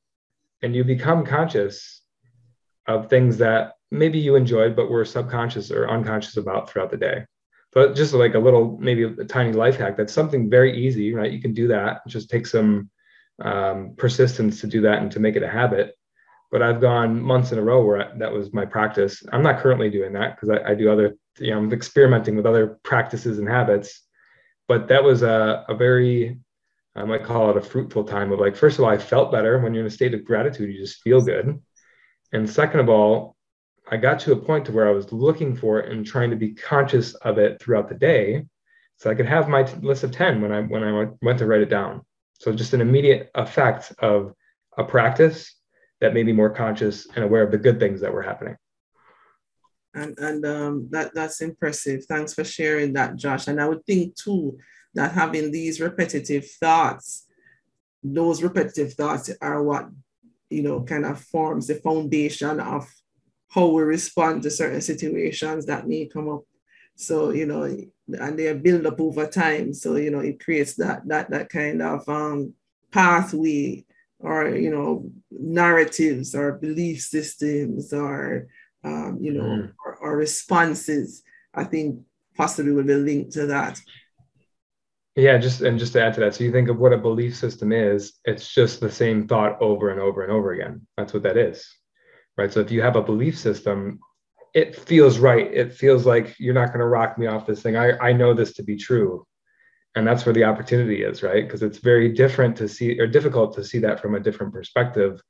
And 0.62 0.76
you 0.76 0.84
become 0.84 1.26
conscious 1.26 2.01
of 2.92 3.10
things 3.10 3.38
that 3.38 3.74
maybe 3.90 4.20
you 4.20 4.36
enjoyed, 4.36 4.76
but 4.76 4.90
were 4.90 5.06
subconscious 5.06 5.72
or 5.72 5.90
unconscious 5.90 6.38
about 6.38 6.70
throughout 6.70 6.92
the 6.92 6.98
day. 6.98 7.26
But 7.74 7.96
just 7.96 8.14
like 8.14 8.36
a 8.36 8.40
little, 8.40 8.78
maybe 8.80 9.04
a 9.04 9.26
tiny 9.26 9.54
life 9.54 9.78
hack. 9.78 9.96
That's 9.96 10.14
something 10.14 10.50
very 10.50 10.78
easy, 10.86 11.14
right? 11.14 11.32
You 11.32 11.42
can 11.42 11.54
do 11.54 11.68
that. 11.70 12.06
Just 12.08 12.30
take 12.30 12.46
some 12.46 12.90
um, 13.42 13.96
persistence 13.98 14.62
to 14.62 14.68
do 14.68 14.82
that 14.82 15.02
and 15.02 15.12
to 15.12 15.20
make 15.20 15.36
it 15.36 15.44
a 15.44 15.50
habit 15.50 15.96
but 16.52 16.62
I've 16.62 16.82
gone 16.82 17.22
months 17.22 17.54
in 17.54 17.58
a 17.58 17.64
row 17.64 17.84
where 17.84 18.02
I, 18.02 18.18
that 18.18 18.32
was 18.32 18.54
my 18.54 18.66
practice. 18.66 19.24
I'm 19.32 19.42
not 19.42 19.62
currently 19.62 19.90
doing 19.90 20.14
that 20.14 20.36
because 20.36 20.50
I, 20.50 20.72
I, 20.72 20.76
do 20.76 20.92
other, 20.92 21.16
you 21.40 21.52
know, 21.52 21.58
I'm 21.58 21.72
experimenting 21.72 22.36
with 22.36 22.46
other 22.46 22.80
practices 22.84 23.40
and 23.40 23.48
habits. 23.48 24.02
But 24.68 24.90
that 24.90 25.04
was 25.04 25.24
a, 25.24 25.66
a 25.70 25.76
very, 25.76 26.40
I 26.96 27.06
might 27.06 27.24
call 27.24 27.50
it 27.50 27.58
a 27.58 27.62
fruitful 27.62 28.04
time 28.04 28.32
of 28.34 28.40
like, 28.40 28.58
first 28.58 28.78
of 28.78 28.84
all, 28.84 28.92
I 28.92 28.98
felt 28.98 29.32
better 29.32 29.60
when 29.60 29.74
you're 29.74 29.84
in 29.84 29.88
a 29.88 29.92
state 29.92 30.14
of 30.14 30.26
gratitude, 30.26 30.74
you 30.74 30.80
just 30.80 31.02
feel 31.02 31.22
good. 31.22 31.58
And 32.32 32.50
second 32.50 32.80
of 32.80 32.90
all, 32.90 33.36
I 33.90 33.98
got 33.98 34.20
to 34.22 34.32
a 34.32 34.38
point 34.38 34.66
to 34.66 34.72
where 34.72 34.88
I 34.88 34.94
was 34.94 35.12
looking 35.12 35.56
for 35.56 35.80
it 35.80 35.92
and 35.92 36.06
trying 36.06 36.30
to 36.30 36.36
be 36.36 36.54
conscious 36.54 37.14
of 37.16 37.38
it 37.38 37.62
throughout 37.62 37.90
the 37.90 37.96
day. 37.96 38.46
So 38.98 39.10
I 39.10 39.16
could 39.16 39.26
have 39.26 39.50
my 39.50 39.64
t- 39.64 39.76
list 39.82 40.04
of 40.04 40.12
10 40.12 40.42
when 40.42 40.52
I 40.52 40.62
when 40.62 40.84
I 40.84 41.08
went 41.22 41.40
to 41.40 41.46
write 41.46 41.62
it 41.62 41.70
down. 41.70 42.02
So 42.40 42.54
just 42.54 42.74
an 42.74 42.82
immediate 42.82 43.32
effect 43.36 43.94
of 44.00 44.34
a 44.78 44.84
practice 44.84 45.56
that 46.00 46.14
made 46.14 46.26
me 46.26 46.34
more 46.34 46.50
conscious 46.50 47.08
and 47.16 47.24
aware 47.24 47.44
of 47.44 47.52
the 47.52 47.58
good 47.58 47.80
things 47.80 48.02
that 48.02 48.14
were 48.14 48.22
happening. 48.22 48.58
And, 49.94 50.18
and 50.18 50.46
um, 50.46 50.88
that, 50.92 51.14
that's 51.14 51.42
impressive. 51.42 52.06
Thanks 52.06 52.34
for 52.34 52.44
sharing 52.44 52.94
that, 52.94 53.18
Josh. 53.18 53.48
And 53.48 53.62
I 53.62 53.68
would 53.68 53.86
think 53.86 54.16
too 54.16 54.58
that 54.94 55.12
having 55.12 55.52
these 55.52 55.82
repetitive 55.82 56.50
thoughts, 56.50 57.26
those 58.04 58.42
repetitive 58.42 58.94
thoughts 58.94 59.30
are 59.42 59.62
what, 59.62 59.90
you 60.52 60.64
know, 60.64 60.84
kind 60.84 61.06
of 61.06 61.20
forms 61.20 61.68
the 61.68 61.76
foundation 61.76 62.60
of 62.60 62.88
how 63.50 63.68
we 63.68 63.84
respond 63.84 64.44
to 64.44 64.52
certain 64.52 64.82
situations 64.82 65.66
that 65.66 65.88
may 65.88 66.06
come 66.06 66.30
up. 66.30 66.44
So, 66.96 67.32
you 67.32 67.46
know, 67.46 67.64
and 67.64 68.38
they 68.38 68.54
build 68.54 68.86
up 68.86 69.00
over 69.00 69.26
time. 69.28 69.74
So, 69.74 69.96
you 69.96 70.12
know, 70.12 70.20
it 70.20 70.44
creates 70.44 70.76
that 70.76 71.08
that 71.08 71.30
that 71.32 71.50
kind 71.50 71.82
of 71.82 72.08
um, 72.08 72.54
pathway 72.92 73.86
or 74.22 74.50
you 74.50 74.70
know 74.70 75.10
narratives 75.32 76.36
or 76.36 76.54
belief 76.54 77.02
systems 77.02 77.92
or 77.94 78.48
um, 78.84 79.18
you 79.20 79.34
know 79.34 79.44
mm. 79.44 79.74
or, 79.86 79.96
or, 79.98 80.18
responses 80.18 81.24
i 81.54 81.64
think 81.64 82.00
possibly 82.36 82.72
will 82.72 82.84
be 82.84 82.94
linked 82.94 83.32
to 83.32 83.48
that 83.48 83.80
yeah 85.16 85.38
just 85.38 85.62
and 85.62 85.78
just 85.78 85.94
to 85.94 86.02
add 86.02 86.14
to 86.14 86.20
that 86.22 86.34
so 86.34 86.44
you 86.44 86.52
think 86.52 86.70
of 86.70 86.80
what 86.80 86.94
a 86.94 86.98
belief 86.98 87.36
system 87.36 87.72
is 87.72 88.14
it's 88.26 88.54
just 88.54 88.80
the 88.80 88.92
same 88.92 89.28
thought 89.28 89.62
over 89.62 89.90
and 89.90 90.00
over 90.00 90.24
and 90.24 90.32
over 90.32 90.54
again. 90.54 90.86
That's 90.98 91.14
what 91.14 91.24
that 91.24 91.38
is 91.38 91.68
right? 92.38 92.52
So 92.52 92.62
if 92.62 92.72
you 92.72 92.82
have 92.82 92.96
a 92.96 93.04
belief 93.04 93.38
system 93.38 94.00
it 94.54 94.76
feels 94.76 95.18
right. 95.18 95.50
It 95.54 95.74
feels 95.74 96.06
like 96.06 96.36
you're 96.38 96.54
not 96.54 96.68
going 96.68 96.80
to 96.80 96.86
rock 96.86 97.18
me 97.18 97.26
off 97.26 97.46
this 97.46 97.62
thing. 97.62 97.78
I 97.78 97.98
i 98.00 98.12
know 98.12 98.34
this 98.34 98.54
to 98.54 98.64
be 98.64 98.76
true. 98.76 99.26
And 99.96 100.06
that's 100.06 100.26
where 100.26 100.34
the 100.34 100.46
opportunity 100.46 101.04
is 101.04 101.24
right? 101.24 101.46
Because 101.46 101.64
it's 101.64 101.78
very 101.78 102.10
different 102.14 102.58
to 102.58 102.68
see 102.68 103.00
or 103.00 103.08
difficult 103.08 103.56
to 103.56 103.64
see 103.64 103.80
that 103.80 104.02
from 104.02 104.16
a 104.16 104.20
different 104.20 104.54
perspective 104.54 105.22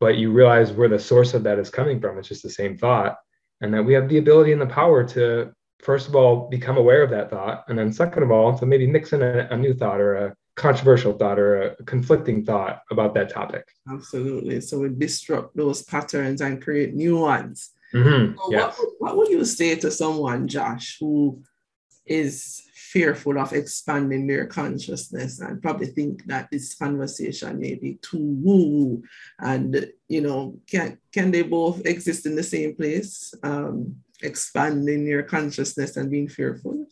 but 0.00 0.18
you 0.18 0.32
realize 0.32 0.72
where 0.72 0.88
the 0.88 0.98
source 0.98 1.34
of 1.34 1.44
that 1.44 1.58
is 1.58 1.70
coming 1.70 2.00
from. 2.00 2.18
It's 2.18 2.28
just 2.28 2.42
the 2.42 2.50
same 2.50 2.76
thought 2.76 3.16
and 3.60 3.72
that 3.72 3.84
we 3.84 3.94
have 3.94 4.08
the 4.08 4.18
ability 4.18 4.52
and 4.52 4.60
the 4.60 4.66
power 4.66 5.04
to 5.04 5.52
first 5.84 6.08
of 6.08 6.16
all 6.16 6.48
become 6.48 6.76
aware 6.76 7.02
of 7.02 7.10
that 7.10 7.30
thought 7.30 7.64
and 7.68 7.78
then 7.78 7.92
second 7.92 8.22
of 8.22 8.30
all 8.30 8.56
to 8.58 8.66
maybe 8.66 8.86
mix 8.86 9.12
in 9.12 9.22
a, 9.22 9.46
a 9.50 9.56
new 9.56 9.74
thought 9.74 10.00
or 10.00 10.14
a 10.14 10.36
controversial 10.56 11.12
thought 11.12 11.38
or 11.38 11.62
a 11.62 11.84
conflicting 11.84 12.44
thought 12.44 12.82
about 12.90 13.12
that 13.14 13.28
topic 13.28 13.66
absolutely 13.90 14.60
so 14.60 14.78
we 14.78 14.88
disrupt 14.88 15.56
those 15.56 15.82
patterns 15.82 16.40
and 16.40 16.62
create 16.62 16.94
new 16.94 17.18
ones 17.18 17.70
mm-hmm. 17.92 18.36
so 18.36 18.50
yes. 18.50 18.76
what, 18.78 18.88
what 18.98 19.16
would 19.16 19.28
you 19.28 19.44
say 19.44 19.74
to 19.74 19.90
someone 19.90 20.48
josh 20.48 20.96
who 21.00 21.42
is 22.06 22.62
fearful 22.94 23.40
of 23.40 23.52
expanding 23.52 24.24
their 24.24 24.46
consciousness 24.46 25.40
and 25.40 25.60
probably 25.60 25.86
think 25.86 26.24
that 26.26 26.48
this 26.52 26.74
conversation 26.76 27.58
may 27.58 27.74
be 27.74 27.98
too 28.00 28.36
woo 28.40 29.02
and 29.40 29.90
you 30.06 30.20
know 30.20 30.56
can 30.70 30.96
can 31.12 31.32
they 31.32 31.42
both 31.42 31.84
exist 31.84 32.24
in 32.24 32.36
the 32.36 32.42
same 32.42 32.76
place 32.76 33.34
um, 33.42 33.96
expanding 34.24 35.06
your 35.06 35.22
consciousness 35.22 35.96
and 35.96 36.10
being 36.10 36.28
fearful 36.28 36.86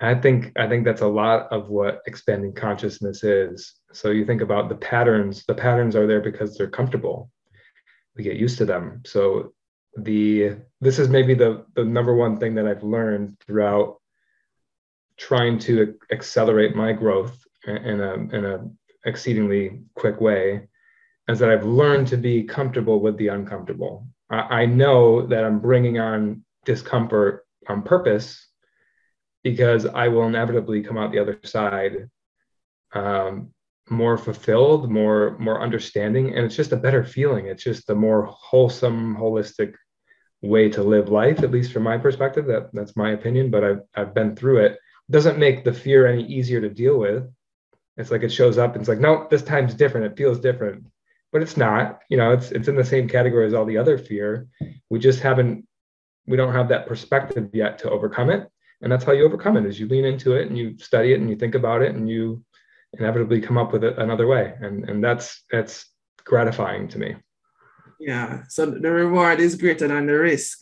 i 0.00 0.14
think 0.14 0.52
i 0.56 0.68
think 0.68 0.84
that's 0.84 1.02
a 1.02 1.06
lot 1.06 1.50
of 1.50 1.68
what 1.68 2.02
expanding 2.06 2.52
consciousness 2.52 3.24
is 3.24 3.80
So 3.94 4.10
you 4.10 4.26
think 4.26 4.40
about 4.40 4.68
the 4.68 4.74
patterns, 4.74 5.44
the 5.46 5.54
patterns 5.54 5.94
are 5.94 6.06
there 6.06 6.20
because 6.20 6.56
they're 6.56 6.68
comfortable. 6.68 7.30
We 8.16 8.24
get 8.24 8.36
used 8.36 8.58
to 8.58 8.64
them. 8.64 9.02
So 9.06 9.54
the 9.96 10.56
this 10.80 10.98
is 10.98 11.08
maybe 11.08 11.34
the 11.34 11.64
the 11.74 11.84
number 11.84 12.14
one 12.14 12.36
thing 12.36 12.54
that 12.56 12.66
I've 12.66 12.82
learned 12.82 13.38
throughout 13.40 14.00
trying 15.16 15.58
to 15.60 15.94
accelerate 16.10 16.74
my 16.74 16.92
growth 16.92 17.38
in 17.66 18.00
a 18.00 18.14
in 18.36 18.44
a 18.44 18.68
exceedingly 19.06 19.82
quick 19.94 20.20
way 20.20 20.68
is 21.28 21.38
that 21.38 21.50
I've 21.50 21.64
learned 21.64 22.08
to 22.08 22.16
be 22.16 22.42
comfortable 22.42 23.00
with 23.00 23.16
the 23.16 23.28
uncomfortable. 23.28 24.08
I, 24.34 24.66
know 24.66 25.26
that 25.26 25.44
I'm 25.44 25.60
bringing 25.60 25.98
on 25.98 26.44
discomfort 26.64 27.46
on 27.68 27.82
purpose 27.82 28.46
because 29.42 29.86
I 29.86 30.08
will 30.08 30.26
inevitably 30.26 30.82
come 30.82 30.96
out 30.96 31.12
the 31.12 31.18
other 31.18 31.38
side 31.44 32.08
um, 32.94 33.50
more 33.90 34.16
fulfilled, 34.16 34.90
more 34.90 35.36
more 35.38 35.60
understanding, 35.60 36.34
and 36.34 36.46
it's 36.46 36.56
just 36.56 36.72
a 36.72 36.76
better 36.76 37.04
feeling. 37.04 37.46
It's 37.46 37.62
just 37.62 37.90
a 37.90 37.94
more 37.94 38.24
wholesome, 38.26 39.16
holistic 39.16 39.74
way 40.42 40.68
to 40.70 40.82
live 40.82 41.08
life, 41.08 41.42
at 41.42 41.50
least 41.50 41.72
from 41.72 41.82
my 41.82 41.98
perspective. 41.98 42.46
That 42.46 42.70
that's 42.72 42.96
my 42.96 43.10
opinion, 43.10 43.50
but 43.50 43.64
I've 43.64 43.80
I've 43.94 44.14
been 44.14 44.36
through 44.36 44.64
it. 44.64 44.78
Doesn't 45.10 45.38
make 45.38 45.64
the 45.64 45.72
fear 45.72 46.06
any 46.06 46.24
easier 46.24 46.60
to 46.62 46.70
deal 46.70 46.98
with. 46.98 47.30
It's 47.96 48.10
like 48.10 48.22
it 48.22 48.32
shows 48.32 48.58
up 48.58 48.72
and 48.72 48.80
it's 48.80 48.88
like, 48.88 49.00
no, 49.00 49.26
this 49.30 49.42
time's 49.42 49.74
different. 49.74 50.06
It 50.06 50.16
feels 50.16 50.40
different. 50.40 50.86
But 51.34 51.42
it's 51.42 51.56
not, 51.56 51.98
you 52.08 52.16
know, 52.16 52.30
it's 52.30 52.52
it's 52.52 52.68
in 52.68 52.76
the 52.76 52.84
same 52.84 53.08
category 53.08 53.44
as 53.44 53.54
all 53.54 53.64
the 53.64 53.76
other 53.76 53.98
fear. 53.98 54.46
We 54.88 55.00
just 55.00 55.18
haven't, 55.18 55.66
we 56.28 56.36
don't 56.36 56.54
have 56.54 56.68
that 56.68 56.86
perspective 56.86 57.50
yet 57.52 57.76
to 57.80 57.90
overcome 57.90 58.30
it. 58.30 58.48
And 58.80 58.92
that's 58.92 59.02
how 59.02 59.10
you 59.10 59.24
overcome 59.24 59.56
it 59.56 59.66
is 59.66 59.80
you 59.80 59.88
lean 59.88 60.04
into 60.04 60.36
it 60.36 60.46
and 60.46 60.56
you 60.56 60.78
study 60.78 61.12
it 61.12 61.20
and 61.20 61.28
you 61.28 61.34
think 61.34 61.56
about 61.56 61.82
it 61.82 61.92
and 61.92 62.08
you 62.08 62.44
inevitably 62.92 63.40
come 63.40 63.58
up 63.58 63.72
with 63.72 63.82
it 63.82 63.98
another 63.98 64.28
way. 64.28 64.54
And 64.60 64.88
and 64.88 65.02
that's 65.02 65.42
that's 65.50 65.86
gratifying 66.24 66.86
to 66.90 66.98
me. 67.00 67.16
Yeah. 67.98 68.44
So 68.48 68.66
the 68.66 68.90
reward 68.92 69.40
is 69.40 69.56
greater 69.56 69.88
than 69.88 70.06
the 70.06 70.16
risk. 70.16 70.60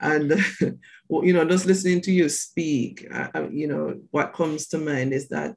And, 0.00 0.32
you 1.08 1.32
know, 1.32 1.44
just 1.44 1.66
listening 1.66 2.00
to 2.02 2.12
you 2.12 2.28
speak, 2.28 3.06
uh, 3.14 3.46
you 3.48 3.68
know, 3.68 4.00
what 4.10 4.32
comes 4.32 4.66
to 4.68 4.78
mind 4.78 5.12
is 5.12 5.28
that 5.28 5.54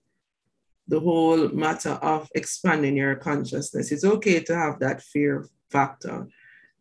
the 0.87 0.99
whole 0.99 1.49
matter 1.49 1.91
of 2.01 2.29
expanding 2.35 2.97
your 2.97 3.15
consciousness, 3.15 3.91
it's 3.91 4.03
okay 4.03 4.39
to 4.41 4.55
have 4.55 4.79
that 4.79 5.01
fear 5.01 5.47
factor. 5.71 6.27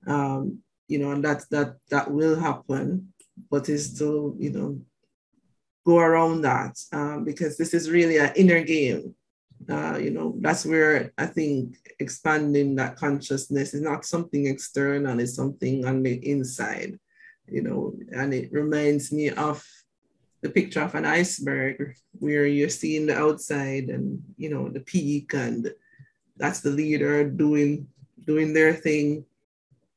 Um, 0.06 0.58
you 0.88 0.98
know, 0.98 1.12
and 1.12 1.24
that 1.24 1.44
that 1.50 1.76
that 1.90 2.10
will 2.10 2.38
happen, 2.38 3.12
but 3.50 3.68
it's 3.68 3.96
to, 3.98 4.36
you 4.38 4.50
know, 4.50 4.80
go 5.86 5.98
around 5.98 6.42
that 6.42 6.76
um, 6.92 7.24
because 7.24 7.56
this 7.56 7.72
is 7.72 7.90
really 7.90 8.18
an 8.18 8.32
inner 8.36 8.62
game 8.62 9.14
uh, 9.70 9.96
you 9.96 10.10
know, 10.10 10.34
that's 10.40 10.66
where 10.66 11.12
I 11.18 11.26
think 11.26 11.76
expanding 12.00 12.76
that 12.76 12.96
consciousness 12.96 13.74
is 13.74 13.80
not 13.80 14.04
something 14.04 14.46
external, 14.46 15.20
it's 15.20 15.36
something 15.36 15.84
on 15.86 16.02
the 16.02 16.14
inside, 16.28 16.98
you 17.46 17.62
know, 17.62 17.94
and 18.12 18.34
it 18.34 18.52
reminds 18.52 19.12
me 19.12 19.30
of 19.30 19.64
the 20.42 20.50
picture 20.50 20.82
of 20.82 20.94
an 20.94 21.06
iceberg 21.06 21.94
where 22.18 22.46
you're 22.46 22.68
seeing 22.68 23.06
the 23.06 23.16
outside 23.16 23.88
and, 23.88 24.22
you 24.36 24.50
know, 24.50 24.68
the 24.68 24.80
peak 24.80 25.34
and 25.34 25.72
that's 26.36 26.60
the 26.60 26.70
leader 26.70 27.28
doing 27.28 27.86
doing 28.26 28.52
their 28.52 28.72
thing, 28.72 29.24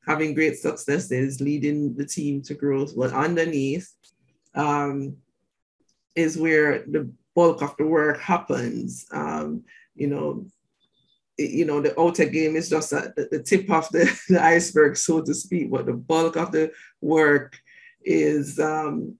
having 0.08 0.34
great 0.34 0.58
successes, 0.58 1.42
leading 1.42 1.96
the 1.96 2.06
team 2.06 2.42
to 2.44 2.54
growth. 2.54 2.96
But 2.96 3.14
underneath 3.14 3.92
um, 4.54 5.18
is 6.16 6.38
where 6.38 6.84
the 6.88 7.12
bulk 7.36 7.62
of 7.62 7.76
the 7.78 7.86
work 7.86 8.20
happens. 8.20 9.06
Um, 9.12 9.64
you 9.96 10.08
know, 10.08 10.46
you 11.38 11.66
know, 11.66 11.82
the 11.82 12.00
outer 12.00 12.26
game 12.26 12.56
is 12.56 12.70
just 12.70 12.94
a, 12.94 13.14
the, 13.16 13.28
the 13.32 13.44
tip 13.44 13.70
of 13.70 13.90
the, 13.90 14.06
the 14.30 14.44
iceberg, 14.44 14.98
so 14.98 15.22
to 15.22 15.34
speak, 15.34 15.72
but 15.72 15.86
the 15.86 15.94
bulk 15.94 16.38
of 16.38 16.52
the 16.52 16.72
work 17.02 17.58
is 18.04 18.60
um, 18.60 19.18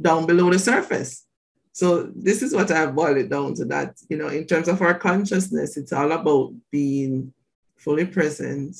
down 0.00 0.26
below 0.26 0.50
the 0.50 0.58
surface. 0.58 1.26
So 1.72 2.10
this 2.14 2.42
is 2.42 2.54
what 2.54 2.70
I've 2.70 2.94
boiled 2.94 3.18
it 3.18 3.28
down 3.28 3.54
to 3.54 3.64
that, 3.66 3.96
you 4.08 4.16
know, 4.16 4.28
in 4.28 4.46
terms 4.46 4.68
of 4.68 4.82
our 4.82 4.98
consciousness, 4.98 5.76
it's 5.76 5.92
all 5.92 6.10
about 6.10 6.52
being 6.72 7.32
fully 7.76 8.04
present, 8.04 8.76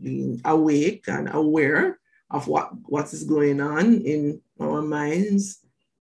being 0.00 0.40
awake 0.44 1.04
and 1.06 1.28
aware 1.34 1.98
of 2.30 2.48
what, 2.48 2.70
what 2.84 3.12
is 3.12 3.24
going 3.24 3.60
on 3.60 4.00
in 4.00 4.40
our 4.58 4.80
minds, 4.80 5.60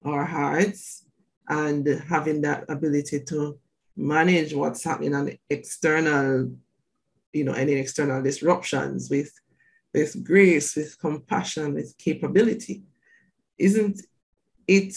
our 0.04 0.24
hearts, 0.24 1.04
and 1.48 1.86
having 2.08 2.42
that 2.42 2.64
ability 2.68 3.20
to 3.24 3.58
manage 3.96 4.54
what's 4.54 4.84
happening 4.84 5.14
on 5.14 5.36
external, 5.50 6.50
you 7.32 7.44
know, 7.44 7.52
any 7.52 7.72
external 7.72 8.22
disruptions 8.22 9.10
with, 9.10 9.32
with 9.92 10.24
grace, 10.24 10.76
with 10.76 10.98
compassion, 10.98 11.74
with 11.74 11.96
capability. 11.98 12.82
Isn't 13.58 14.00
it 14.66 14.94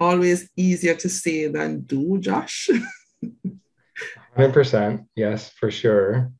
always 0.00 0.48
easier 0.56 0.94
to 0.94 1.08
say 1.08 1.46
than 1.48 1.80
do, 1.82 2.18
Josh? 2.18 2.68
100%. 4.36 5.06
Yes, 5.14 5.50
for 5.50 5.70
sure. 5.70 6.32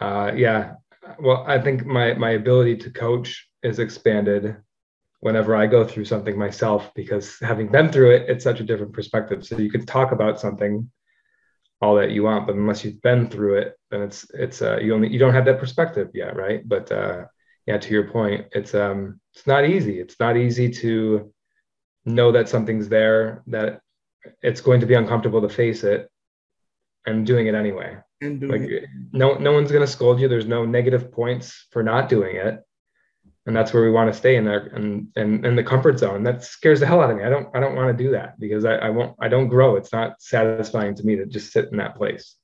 Uh, 0.00 0.32
yeah. 0.34 0.74
Well, 1.20 1.44
I 1.46 1.60
think 1.60 1.84
my, 1.84 2.14
my 2.14 2.30
ability 2.30 2.76
to 2.78 2.90
coach 2.90 3.48
is 3.62 3.78
expanded 3.78 4.56
whenever 5.20 5.54
I 5.54 5.66
go 5.66 5.84
through 5.84 6.04
something 6.04 6.36
myself 6.36 6.90
because 6.94 7.38
having 7.40 7.68
been 7.68 7.90
through 7.90 8.10
it, 8.16 8.28
it's 8.28 8.44
such 8.44 8.60
a 8.60 8.64
different 8.64 8.92
perspective. 8.92 9.44
So 9.46 9.58
you 9.58 9.70
can 9.70 9.86
talk 9.86 10.12
about 10.12 10.40
something 10.40 10.90
all 11.80 11.96
that 11.96 12.12
you 12.12 12.22
want, 12.22 12.46
but 12.46 12.56
unless 12.56 12.84
you've 12.84 13.02
been 13.02 13.28
through 13.28 13.56
it, 13.56 13.74
then 13.90 14.02
it's 14.02 14.24
it's 14.34 14.62
uh, 14.62 14.78
you 14.78 14.94
only 14.94 15.08
you 15.08 15.18
don't 15.18 15.34
have 15.34 15.44
that 15.44 15.58
perspective 15.58 16.10
yet, 16.14 16.36
right? 16.36 16.66
But 16.66 16.90
uh, 16.92 17.24
yeah, 17.66 17.78
to 17.78 17.90
your 17.92 18.08
point, 18.10 18.46
it's 18.52 18.74
um 18.74 19.20
it's 19.34 19.46
not 19.46 19.64
easy. 19.64 19.98
It's 19.98 20.18
not 20.20 20.36
easy 20.36 20.70
to 20.70 21.32
know 22.04 22.32
that 22.32 22.48
something's 22.48 22.88
there, 22.88 23.42
that 23.48 23.80
it's 24.42 24.60
going 24.60 24.80
to 24.80 24.86
be 24.86 24.94
uncomfortable 24.94 25.40
to 25.42 25.48
face 25.48 25.84
it, 25.84 26.10
and 27.06 27.26
doing 27.26 27.46
it 27.46 27.54
anyway. 27.54 27.96
And 28.20 28.40
doing 28.40 28.62
like 28.62 28.70
it. 28.70 28.84
no 29.12 29.34
no 29.34 29.52
one's 29.52 29.72
gonna 29.72 29.86
scold 29.86 30.20
you. 30.20 30.28
There's 30.28 30.46
no 30.46 30.64
negative 30.64 31.10
points 31.10 31.66
for 31.70 31.82
not 31.82 32.08
doing 32.08 32.36
it 32.36 32.62
and 33.46 33.56
that's 33.56 33.72
where 33.72 33.82
we 33.82 33.90
want 33.90 34.12
to 34.12 34.16
stay 34.16 34.36
in 34.36 34.44
there 34.44 34.66
and 34.74 35.08
and 35.16 35.44
in 35.44 35.56
the 35.56 35.64
comfort 35.64 35.98
zone 35.98 36.22
that 36.22 36.44
scares 36.44 36.80
the 36.80 36.86
hell 36.86 37.00
out 37.00 37.10
of 37.10 37.16
me 37.16 37.24
i 37.24 37.28
don't 37.28 37.48
i 37.54 37.60
don't 37.60 37.74
want 37.74 37.96
to 37.96 38.04
do 38.04 38.10
that 38.10 38.38
because 38.38 38.64
I, 38.64 38.74
I 38.76 38.90
won't 38.90 39.16
i 39.20 39.28
don't 39.28 39.48
grow 39.48 39.76
it's 39.76 39.92
not 39.92 40.20
satisfying 40.20 40.94
to 40.96 41.02
me 41.04 41.16
to 41.16 41.26
just 41.26 41.52
sit 41.52 41.68
in 41.70 41.78
that 41.78 41.96
place 41.96 42.36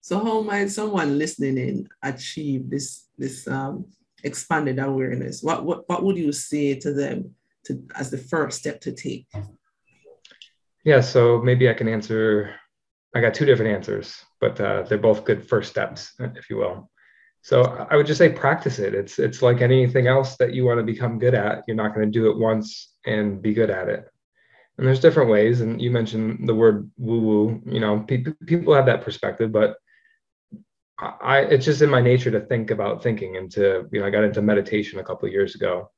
so 0.00 0.18
how 0.18 0.42
might 0.42 0.70
someone 0.70 1.18
listening 1.18 1.58
in 1.58 1.88
achieve 2.02 2.68
this 2.70 3.06
this 3.16 3.46
um, 3.46 3.86
expanded 4.24 4.78
awareness 4.78 5.42
what, 5.42 5.64
what 5.64 5.88
what 5.88 6.02
would 6.02 6.16
you 6.16 6.32
say 6.32 6.74
to 6.74 6.92
them 6.92 7.34
to 7.64 7.82
as 7.94 8.10
the 8.10 8.18
first 8.18 8.58
step 8.58 8.80
to 8.80 8.92
take 8.92 9.26
yeah 10.84 11.00
so 11.00 11.40
maybe 11.42 11.68
i 11.68 11.74
can 11.74 11.88
answer 11.88 12.54
i 13.14 13.20
got 13.20 13.34
two 13.34 13.46
different 13.46 13.72
answers 13.72 14.24
but 14.40 14.60
uh, 14.60 14.82
they're 14.82 14.98
both 14.98 15.24
good 15.24 15.48
first 15.48 15.70
steps 15.70 16.12
if 16.36 16.50
you 16.50 16.56
will 16.56 16.90
so 17.42 17.86
I 17.90 17.96
would 17.96 18.06
just 18.06 18.18
say 18.18 18.28
practice 18.30 18.78
it. 18.78 18.94
It's 18.94 19.18
it's 19.18 19.42
like 19.42 19.60
anything 19.60 20.06
else 20.06 20.36
that 20.36 20.54
you 20.54 20.64
want 20.64 20.78
to 20.78 20.84
become 20.84 21.18
good 21.18 21.34
at. 21.34 21.64
You're 21.66 21.76
not 21.76 21.92
going 21.92 22.06
to 22.06 22.18
do 22.18 22.30
it 22.30 22.38
once 22.38 22.94
and 23.04 23.42
be 23.42 23.52
good 23.52 23.68
at 23.68 23.88
it. 23.88 24.08
And 24.78 24.86
there's 24.86 25.00
different 25.00 25.28
ways. 25.28 25.60
And 25.60 25.82
you 25.82 25.90
mentioned 25.90 26.48
the 26.48 26.54
word 26.54 26.88
woo 26.96 27.20
woo. 27.20 27.62
You 27.66 27.80
know, 27.80 28.00
people 28.00 28.32
people 28.46 28.74
have 28.74 28.86
that 28.86 29.02
perspective, 29.02 29.50
but 29.50 29.76
I 31.00 31.40
it's 31.40 31.64
just 31.64 31.82
in 31.82 31.90
my 31.90 32.00
nature 32.00 32.30
to 32.30 32.40
think 32.40 32.70
about 32.70 33.02
thinking 33.02 33.36
and 33.36 33.50
to 33.52 33.88
you 33.90 34.00
know 34.00 34.06
I 34.06 34.10
got 34.10 34.24
into 34.24 34.40
meditation 34.40 35.00
a 35.00 35.04
couple 35.04 35.28
years 35.28 35.56
ago. 35.56 35.90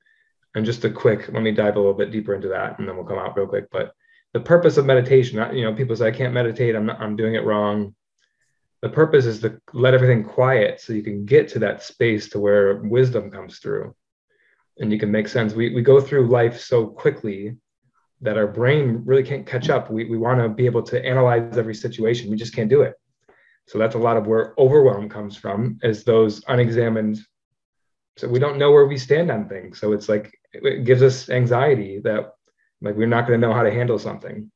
And 0.54 0.64
just 0.64 0.84
a 0.84 0.90
quick, 0.90 1.28
let 1.32 1.42
me 1.42 1.50
dive 1.50 1.76
a 1.76 1.80
little 1.80 1.94
bit 1.94 2.12
deeper 2.12 2.34
into 2.34 2.48
that, 2.48 2.78
and 2.78 2.88
then 2.88 2.96
we'll 2.96 3.06
come 3.06 3.18
out 3.18 3.36
real 3.36 3.46
quick. 3.46 3.66
But 3.72 3.92
the 4.32 4.40
purpose 4.40 4.76
of 4.76 4.86
meditation, 4.86 5.56
you 5.56 5.64
know, 5.64 5.74
people 5.74 5.96
say 5.96 6.08
I 6.08 6.12
can't 6.12 6.34
meditate. 6.34 6.76
I'm 6.76 6.86
not, 6.86 7.00
I'm 7.00 7.16
doing 7.16 7.34
it 7.34 7.44
wrong 7.44 7.94
the 8.84 8.90
purpose 8.90 9.24
is 9.24 9.40
to 9.40 9.58
let 9.72 9.94
everything 9.94 10.22
quiet 10.22 10.78
so 10.78 10.92
you 10.92 11.02
can 11.02 11.24
get 11.24 11.48
to 11.48 11.58
that 11.58 11.82
space 11.82 12.28
to 12.28 12.38
where 12.38 12.82
wisdom 12.82 13.30
comes 13.30 13.58
through 13.58 13.94
and 14.78 14.92
you 14.92 14.98
can 14.98 15.10
make 15.10 15.26
sense. 15.26 15.54
We, 15.54 15.74
we 15.74 15.80
go 15.80 16.02
through 16.02 16.28
life 16.28 16.60
so 16.60 16.88
quickly 16.88 17.56
that 18.20 18.36
our 18.36 18.46
brain 18.46 19.00
really 19.06 19.22
can't 19.22 19.46
catch 19.46 19.70
up. 19.70 19.90
We, 19.90 20.04
we 20.04 20.18
want 20.18 20.38
to 20.40 20.50
be 20.50 20.66
able 20.66 20.82
to 20.82 21.02
analyze 21.02 21.56
every 21.56 21.74
situation. 21.74 22.30
We 22.30 22.36
just 22.36 22.54
can't 22.54 22.68
do 22.68 22.82
it. 22.82 22.92
So 23.68 23.78
that's 23.78 23.94
a 23.94 23.98
lot 23.98 24.18
of 24.18 24.26
where 24.26 24.52
overwhelm 24.58 25.08
comes 25.08 25.34
from 25.34 25.78
is 25.82 26.04
those 26.04 26.44
unexamined. 26.46 27.20
So 28.18 28.28
we 28.28 28.38
don't 28.38 28.58
know 28.58 28.70
where 28.70 28.84
we 28.84 28.98
stand 28.98 29.30
on 29.30 29.48
things. 29.48 29.80
So 29.80 29.94
it's 29.94 30.10
like, 30.10 30.38
it 30.62 30.84
gives 30.84 31.02
us 31.02 31.28
anxiety 31.28 32.00
that 32.00 32.32
like 32.80 32.96
we're 32.96 33.06
not 33.06 33.26
going 33.26 33.40
to 33.40 33.46
know 33.46 33.54
how 33.54 33.62
to 33.62 33.72
handle 33.72 33.98
something 33.98 34.50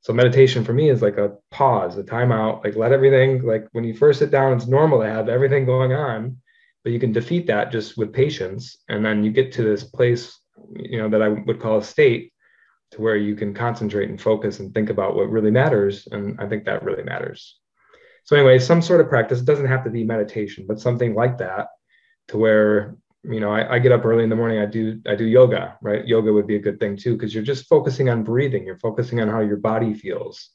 so 0.00 0.12
meditation 0.12 0.64
for 0.64 0.72
me 0.72 0.90
is 0.90 1.02
like 1.02 1.18
a 1.18 1.36
pause 1.50 1.96
a 1.96 2.02
timeout 2.02 2.64
like 2.64 2.76
let 2.76 2.92
everything 2.92 3.42
like 3.42 3.66
when 3.72 3.84
you 3.84 3.94
first 3.94 4.18
sit 4.18 4.30
down 4.30 4.52
it's 4.52 4.66
normal 4.66 5.00
to 5.00 5.08
have 5.08 5.28
everything 5.28 5.64
going 5.64 5.92
on 5.92 6.36
but 6.84 6.92
you 6.92 6.98
can 6.98 7.12
defeat 7.12 7.46
that 7.46 7.70
just 7.70 7.96
with 7.96 8.12
patience 8.12 8.78
and 8.88 9.04
then 9.04 9.22
you 9.22 9.30
get 9.30 9.52
to 9.52 9.62
this 9.62 9.84
place 9.84 10.38
you 10.76 10.98
know 10.98 11.08
that 11.08 11.22
i 11.22 11.28
would 11.28 11.60
call 11.60 11.78
a 11.78 11.84
state 11.84 12.32
to 12.92 13.00
where 13.00 13.16
you 13.16 13.34
can 13.34 13.54
concentrate 13.54 14.10
and 14.10 14.20
focus 14.20 14.60
and 14.60 14.72
think 14.72 14.90
about 14.90 15.16
what 15.16 15.30
really 15.30 15.50
matters. 15.50 16.06
And 16.10 16.38
I 16.38 16.46
think 16.46 16.64
that 16.64 16.84
really 16.84 17.02
matters. 17.02 17.58
So, 18.24 18.36
anyway, 18.36 18.58
some 18.58 18.82
sort 18.82 19.00
of 19.00 19.08
practice 19.08 19.40
it 19.40 19.46
doesn't 19.46 19.66
have 19.66 19.84
to 19.84 19.90
be 19.90 20.04
meditation, 20.04 20.66
but 20.68 20.78
something 20.78 21.14
like 21.14 21.38
that 21.38 21.68
to 22.28 22.38
where 22.38 22.96
you 23.24 23.40
know 23.40 23.50
I, 23.50 23.74
I, 23.74 23.78
get 23.78 23.92
up 23.92 24.04
early 24.04 24.24
in 24.24 24.30
the 24.30 24.36
morning 24.36 24.58
i 24.58 24.66
do 24.66 25.00
i 25.06 25.14
do 25.14 25.24
yoga 25.24 25.78
right? 25.80 26.06
Yoga 26.06 26.32
would 26.32 26.46
be 26.46 26.56
a 26.56 26.60
good 26.60 26.80
thing 26.80 26.96
too 26.96 27.14
because 27.14 27.34
you're 27.34 27.42
just 27.42 27.68
focusing 27.68 28.08
on 28.08 28.22
breathing 28.22 28.64
you're 28.64 28.78
focusing 28.78 29.20
on 29.20 29.28
how 29.28 29.40
your 29.40 29.56
body 29.56 29.94
feels. 29.94 30.50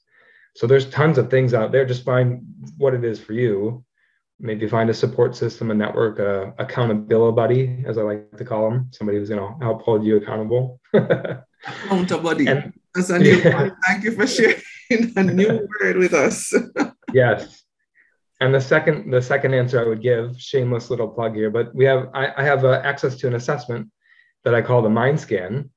So 0.56 0.66
there's 0.66 0.90
tons 0.90 1.18
of 1.18 1.30
things 1.30 1.54
out 1.54 1.72
there 1.72 1.86
just 1.86 2.04
find 2.04 2.42
what 2.78 2.96
it 2.96 3.04
is 3.04 3.20
for 3.20 3.34
you. 3.34 3.86
Maybe 4.40 4.68
find 4.68 4.90
a 4.90 4.94
support 4.94 5.36
system 5.36 5.72
a 5.72 5.74
network 5.74 6.20
a 6.20 6.54
accountability 6.60 7.36
buddy 7.36 7.84
as 7.88 7.98
i 7.98 8.02
like 8.02 8.38
to 8.38 8.46
call 8.46 8.70
them 8.70 8.90
somebody 8.92 9.18
who's 9.18 9.30
going 9.30 9.42
to 9.42 9.66
help 9.66 9.82
hold 9.82 10.06
you 10.06 10.18
accountable. 10.18 10.80
Accountability. 10.94 12.48
And, 12.48 12.74
that's 12.94 13.10
a 13.10 13.20
new 13.20 13.32
yeah. 13.44 13.70
thank 13.86 14.04
you 14.04 14.12
for 14.12 14.28
sharing 14.28 14.62
a 14.92 15.24
new 15.24 15.68
word 15.82 15.98
with 15.98 16.14
us. 16.14 16.54
Yes 17.14 17.67
and 18.40 18.54
the 18.54 18.62
second, 18.62 19.12
the 19.12 19.22
second 19.22 19.54
answer 19.54 19.84
I 19.84 19.88
would 19.88 20.02
give, 20.02 20.40
shameless 20.40 20.90
little 20.90 21.08
plug 21.08 21.36
here, 21.36 21.50
but 21.50 21.74
we 21.74 21.86
have, 21.86 22.10
I, 22.14 22.32
I 22.38 22.44
have 22.44 22.64
uh, 22.64 22.82
access 22.84 23.16
to 23.18 23.28
an 23.28 23.36
assessment 23.36 23.90
that 24.44 24.54
I 24.54 24.62
call 24.62 24.82
the 24.82 24.90
MindScan 24.90 25.70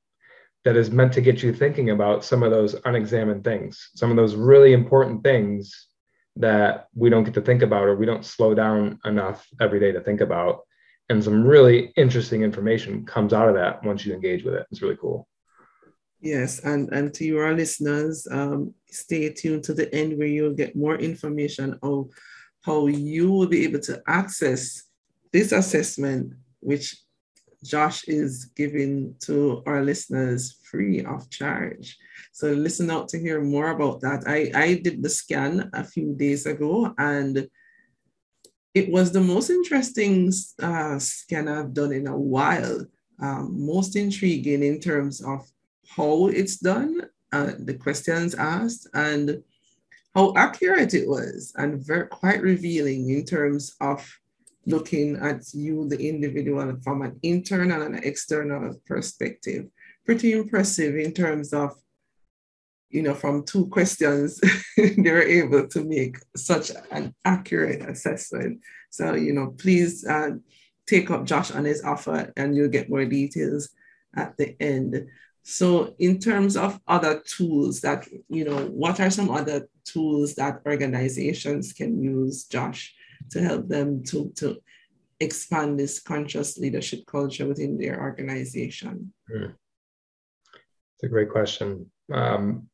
that 0.63 0.75
is 0.75 0.91
meant 0.91 1.13
to 1.13 1.21
get 1.21 1.41
you 1.41 1.53
thinking 1.53 1.89
about 1.89 2.23
some 2.23 2.43
of 2.43 2.51
those 2.51 2.75
unexamined 2.85 3.43
things, 3.43 3.89
some 3.95 4.11
of 4.11 4.15
those 4.15 4.35
really 4.35 4.73
important 4.73 5.23
things 5.23 5.87
that 6.35 6.87
we 6.95 7.09
don't 7.09 7.23
get 7.23 7.33
to 7.33 7.41
think 7.41 7.63
about 7.63 7.83
or 7.83 7.95
we 7.95 8.05
don't 8.05 8.25
slow 8.25 8.53
down 8.53 8.99
enough 9.05 9.47
every 9.59 9.79
day 9.79 9.91
to 9.91 10.01
think 10.01 10.21
about. 10.21 10.61
And 11.09 11.23
some 11.23 11.43
really 11.43 11.91
interesting 11.97 12.43
information 12.43 13.05
comes 13.05 13.33
out 13.33 13.49
of 13.49 13.55
that 13.55 13.83
once 13.83 14.05
you 14.05 14.13
engage 14.13 14.43
with 14.43 14.53
it. 14.53 14.67
It's 14.71 14.81
really 14.81 14.97
cool. 14.97 15.27
Yes, 16.21 16.59
and, 16.59 16.87
and 16.93 17.11
to 17.15 17.25
your 17.25 17.51
listeners, 17.53 18.27
um, 18.29 18.75
stay 18.91 19.29
tuned 19.33 19.63
to 19.63 19.73
the 19.73 19.93
end 19.93 20.17
where 20.17 20.27
you'll 20.27 20.53
get 20.53 20.75
more 20.75 20.95
information 20.95 21.79
of 21.81 22.11
how 22.61 22.87
you 22.87 23.31
will 23.31 23.47
be 23.47 23.63
able 23.63 23.79
to 23.79 24.01
access 24.07 24.83
this 25.31 25.51
assessment, 25.51 26.33
which 26.59 26.95
Josh 27.63 28.03
is 28.07 28.45
giving 28.55 29.15
to 29.21 29.61
our 29.65 29.83
listeners 29.83 30.57
free 30.69 31.03
of 31.03 31.29
charge. 31.29 31.97
So 32.31 32.51
listen 32.51 32.89
out 32.89 33.07
to 33.09 33.19
hear 33.19 33.41
more 33.41 33.69
about 33.69 34.01
that. 34.01 34.23
I, 34.25 34.51
I 34.55 34.73
did 34.75 35.03
the 35.03 35.09
scan 35.09 35.69
a 35.73 35.83
few 35.83 36.15
days 36.15 36.45
ago 36.45 36.93
and 36.97 37.47
it 38.73 38.91
was 38.91 39.11
the 39.11 39.21
most 39.21 39.49
interesting 39.49 40.31
uh, 40.61 40.97
scan 40.97 41.47
I've 41.47 41.73
done 41.73 41.91
in 41.91 42.07
a 42.07 42.17
while. 42.17 42.85
Um, 43.21 43.65
most 43.65 43.95
intriguing 43.95 44.63
in 44.63 44.79
terms 44.79 45.21
of 45.21 45.47
how 45.95 46.27
it's 46.27 46.57
done, 46.57 47.01
uh, 47.31 47.51
the 47.59 47.75
questions 47.75 48.33
asked, 48.33 48.87
and 48.93 49.43
how 50.15 50.33
accurate 50.35 50.93
it 50.93 51.07
was 51.07 51.53
and 51.55 51.85
very 51.85 52.07
quite 52.07 52.41
revealing 52.41 53.09
in 53.09 53.25
terms 53.25 53.75
of 53.79 54.05
looking 54.65 55.15
at 55.17 55.53
you, 55.53 55.87
the 55.87 55.97
individual, 56.07 56.77
from 56.83 57.01
an 57.01 57.19
internal 57.23 57.81
and 57.81 57.95
an 57.95 58.03
external 58.03 58.75
perspective. 58.85 59.67
Pretty 60.05 60.33
impressive 60.33 60.95
in 60.95 61.13
terms 61.13 61.53
of, 61.53 61.71
you 62.89 63.01
know, 63.01 63.13
from 63.13 63.43
two 63.45 63.67
questions, 63.67 64.39
they 64.77 65.11
were 65.11 65.21
able 65.21 65.67
to 65.67 65.83
make 65.83 66.17
such 66.35 66.71
an 66.91 67.15
accurate 67.25 67.81
assessment. 67.89 68.59
So, 68.89 69.15
you 69.15 69.33
know, 69.33 69.55
please 69.57 70.05
uh, 70.05 70.31
take 70.87 71.09
up 71.09 71.25
Josh 71.25 71.51
on 71.51 71.65
his 71.65 71.83
offer 71.83 72.33
and 72.35 72.55
you'll 72.55 72.67
get 72.67 72.89
more 72.89 73.05
details 73.05 73.69
at 74.15 74.35
the 74.37 74.61
end. 74.61 75.07
So 75.43 75.95
in 75.97 76.19
terms 76.19 76.55
of 76.55 76.79
other 76.87 77.21
tools 77.25 77.81
that, 77.81 78.07
you 78.29 78.45
know, 78.45 78.65
what 78.67 78.99
are 78.99 79.09
some 79.09 79.29
other 79.29 79.67
tools 79.83 80.35
that 80.35 80.61
organizations 80.65 81.73
can 81.73 82.01
use, 82.01 82.45
Josh, 82.45 82.93
to 83.31 83.41
help 83.41 83.67
them 83.67 84.03
to, 84.05 84.31
to 84.35 84.61
expand 85.19 85.79
this 85.79 85.99
conscious 85.99 86.57
leadership 86.57 87.05
culture 87.07 87.47
within 87.47 87.77
their 87.77 88.01
organization? 88.01 89.13
Hmm. 89.27 89.51
It's 90.95 91.03
a 91.03 91.09
great 91.09 91.31
question. 91.31 91.89
Um, 92.13 92.67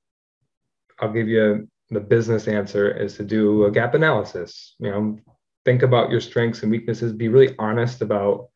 I'll 1.00 1.14
give 1.14 1.30
you 1.30 1.70
the 1.90 2.02
business 2.02 2.50
answer 2.50 2.92
is 2.92 3.16
to 3.16 3.24
do 3.24 3.66
a 3.66 3.72
gap 3.72 3.94
analysis. 3.94 4.76
You 4.80 4.92
know, 4.92 5.20
think 5.64 5.84
about 5.84 6.12
your 6.12 6.20
strengths 6.20 6.64
and 6.64 6.72
weaknesses, 6.72 7.14
be 7.14 7.30
really 7.30 7.56
honest 7.60 8.02
about 8.02 8.50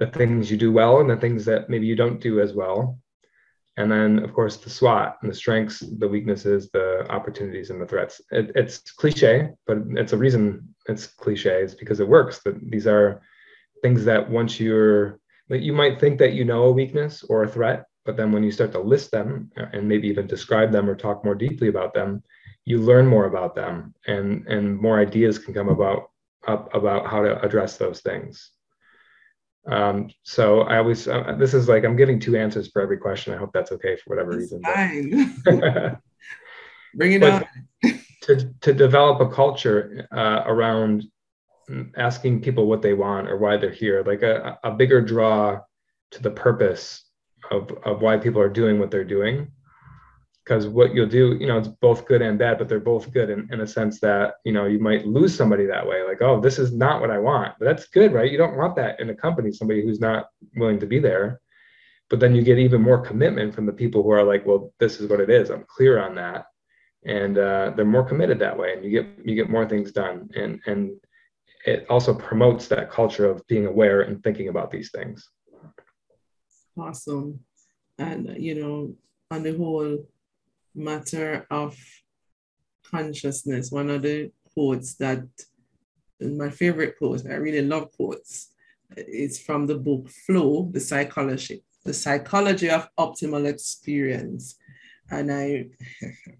the 0.00 0.08
things 0.08 0.50
you 0.50 0.56
do 0.56 0.72
well 0.72 1.00
and 1.00 1.08
the 1.08 1.16
things 1.16 1.44
that 1.44 1.70
maybe 1.70 1.86
you 1.86 1.94
don't 1.94 2.20
do 2.20 2.40
as 2.40 2.52
well 2.52 2.98
and 3.76 3.90
then 3.90 4.18
of 4.20 4.32
course 4.32 4.56
the 4.56 4.70
SWOT 4.70 5.16
and 5.20 5.30
the 5.30 5.34
strengths, 5.34 5.80
the 5.80 6.08
weaknesses, 6.08 6.70
the 6.70 7.06
opportunities, 7.10 7.70
and 7.70 7.80
the 7.80 7.86
threats. 7.86 8.20
It, 8.30 8.52
it's 8.54 8.78
cliche, 8.78 9.50
but 9.66 9.78
it's 9.90 10.12
a 10.12 10.16
reason 10.16 10.74
it's 10.88 11.06
cliche. 11.06 11.62
It's 11.62 11.74
because 11.74 12.00
it 12.00 12.08
works. 12.08 12.40
That 12.44 12.58
these 12.70 12.86
are 12.86 13.20
things 13.82 14.04
that 14.04 14.28
once 14.28 14.58
you're, 14.58 15.20
that 15.48 15.60
you 15.60 15.72
might 15.72 16.00
think 16.00 16.18
that 16.18 16.32
you 16.32 16.44
know 16.44 16.64
a 16.64 16.72
weakness 16.72 17.22
or 17.24 17.44
a 17.44 17.48
threat, 17.48 17.84
but 18.04 18.16
then 18.16 18.32
when 18.32 18.42
you 18.42 18.50
start 18.50 18.72
to 18.72 18.80
list 18.80 19.10
them 19.10 19.50
uh, 19.58 19.66
and 19.72 19.88
maybe 19.88 20.08
even 20.08 20.26
describe 20.26 20.72
them 20.72 20.88
or 20.88 20.94
talk 20.94 21.24
more 21.24 21.34
deeply 21.34 21.68
about 21.68 21.92
them, 21.92 22.22
you 22.64 22.78
learn 22.78 23.06
more 23.06 23.26
about 23.26 23.54
them, 23.54 23.94
and 24.06 24.46
and 24.48 24.76
more 24.78 24.98
ideas 24.98 25.38
can 25.38 25.54
come 25.54 25.68
about 25.68 26.10
up 26.48 26.72
about 26.74 27.06
how 27.06 27.22
to 27.22 27.40
address 27.42 27.76
those 27.76 28.00
things. 28.00 28.50
Um, 29.70 30.10
so 30.22 30.62
I 30.62 30.78
always, 30.78 31.08
uh, 31.08 31.34
this 31.38 31.54
is 31.54 31.68
like, 31.68 31.84
I'm 31.84 31.96
giving 31.96 32.20
two 32.20 32.36
answers 32.36 32.68
for 32.70 32.80
every 32.80 32.98
question. 32.98 33.34
I 33.34 33.36
hope 33.36 33.50
that's 33.52 33.72
okay 33.72 33.96
for 33.96 34.14
whatever 34.14 34.36
reason. 34.36 34.62
Fine. 34.62 35.42
Bring 36.94 37.12
it 37.12 37.22
up. 37.22 37.46
to, 38.22 38.52
to 38.60 38.72
develop 38.72 39.20
a 39.20 39.32
culture 39.32 40.08
uh, 40.12 40.42
around 40.46 41.04
asking 41.96 42.42
people 42.42 42.66
what 42.66 42.82
they 42.82 42.94
want 42.94 43.28
or 43.28 43.36
why 43.38 43.56
they're 43.56 43.70
here, 43.70 44.02
like 44.04 44.22
a, 44.22 44.58
a 44.62 44.70
bigger 44.70 45.00
draw 45.00 45.60
to 46.12 46.22
the 46.22 46.30
purpose 46.30 47.04
of, 47.50 47.70
of 47.84 48.02
why 48.02 48.16
people 48.16 48.40
are 48.40 48.48
doing 48.48 48.78
what 48.78 48.90
they're 48.90 49.04
doing 49.04 49.50
because 50.46 50.68
what 50.68 50.94
you'll 50.94 51.08
do 51.08 51.36
you 51.40 51.46
know 51.46 51.58
it's 51.58 51.68
both 51.68 52.06
good 52.06 52.22
and 52.22 52.38
bad 52.38 52.56
but 52.56 52.68
they're 52.68 52.78
both 52.78 53.12
good 53.12 53.30
in, 53.30 53.48
in 53.52 53.60
a 53.60 53.66
sense 53.66 53.98
that 54.00 54.34
you 54.44 54.52
know 54.52 54.64
you 54.64 54.78
might 54.78 55.06
lose 55.06 55.34
somebody 55.34 55.66
that 55.66 55.86
way 55.86 56.02
like 56.04 56.22
oh 56.22 56.40
this 56.40 56.58
is 56.58 56.72
not 56.72 57.00
what 57.00 57.10
i 57.10 57.18
want. 57.18 57.54
But 57.58 57.66
that's 57.66 57.88
good 57.88 58.12
right? 58.12 58.30
You 58.30 58.38
don't 58.38 58.56
want 58.56 58.76
that 58.76 59.00
in 59.00 59.10
a 59.10 59.14
company 59.14 59.52
somebody 59.52 59.82
who's 59.82 60.00
not 60.00 60.26
willing 60.56 60.80
to 60.80 60.86
be 60.86 60.98
there. 60.98 61.40
But 62.08 62.20
then 62.20 62.36
you 62.36 62.42
get 62.42 62.58
even 62.58 62.82
more 62.82 63.00
commitment 63.00 63.52
from 63.52 63.66
the 63.66 63.72
people 63.72 64.02
who 64.02 64.10
are 64.10 64.22
like 64.22 64.46
well 64.46 64.72
this 64.78 65.00
is 65.00 65.08
what 65.10 65.20
it 65.20 65.30
is. 65.30 65.50
I'm 65.50 65.64
clear 65.68 65.98
on 65.98 66.14
that. 66.14 66.46
And 67.04 67.38
uh, 67.38 67.72
they're 67.76 67.84
more 67.84 68.04
committed 68.04 68.38
that 68.40 68.58
way 68.58 68.72
and 68.72 68.84
you 68.84 68.90
get 68.90 69.06
you 69.26 69.34
get 69.34 69.50
more 69.50 69.68
things 69.68 69.90
done. 69.90 70.28
And 70.36 70.60
and 70.66 70.92
it 71.64 71.86
also 71.90 72.14
promotes 72.14 72.68
that 72.68 72.92
culture 72.92 73.28
of 73.28 73.44
being 73.48 73.66
aware 73.66 74.02
and 74.02 74.22
thinking 74.22 74.48
about 74.48 74.70
these 74.70 74.92
things. 74.92 75.28
Awesome. 76.78 77.40
And 77.98 78.36
you 78.38 78.54
know 78.54 78.94
on 79.32 79.42
the 79.42 79.56
whole 79.56 80.06
matter 80.76 81.46
of 81.50 81.76
consciousness. 82.90 83.70
One 83.70 83.90
of 83.90 84.02
the 84.02 84.30
quotes 84.54 84.94
that 84.96 85.24
my 86.20 86.50
favorite 86.50 86.96
quote, 86.98 87.26
I 87.26 87.34
really 87.34 87.62
love 87.62 87.92
quotes. 87.92 88.50
It's 88.96 89.38
from 89.38 89.66
the 89.66 89.76
book 89.76 90.08
Flow, 90.08 90.70
the 90.72 90.80
psychology, 90.80 91.64
the 91.84 91.92
psychology 91.92 92.70
of 92.70 92.88
optimal 92.98 93.46
experience. 93.46 94.56
And 95.10 95.32
I, 95.32 95.66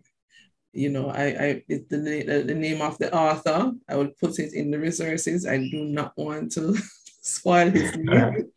you 0.72 0.90
know, 0.90 1.08
I, 1.08 1.24
I 1.24 1.62
it's 1.68 1.88
the, 1.88 2.44
the 2.46 2.54
name 2.54 2.82
of 2.82 2.98
the 2.98 3.14
author. 3.14 3.72
I 3.88 3.96
will 3.96 4.10
put 4.20 4.38
it 4.38 4.54
in 4.54 4.70
the 4.70 4.78
resources. 4.78 5.46
I 5.46 5.58
do 5.58 5.84
not 5.84 6.12
want 6.16 6.52
to 6.52 6.76
spoil 7.20 7.70
his 7.70 7.96
name. 7.96 8.50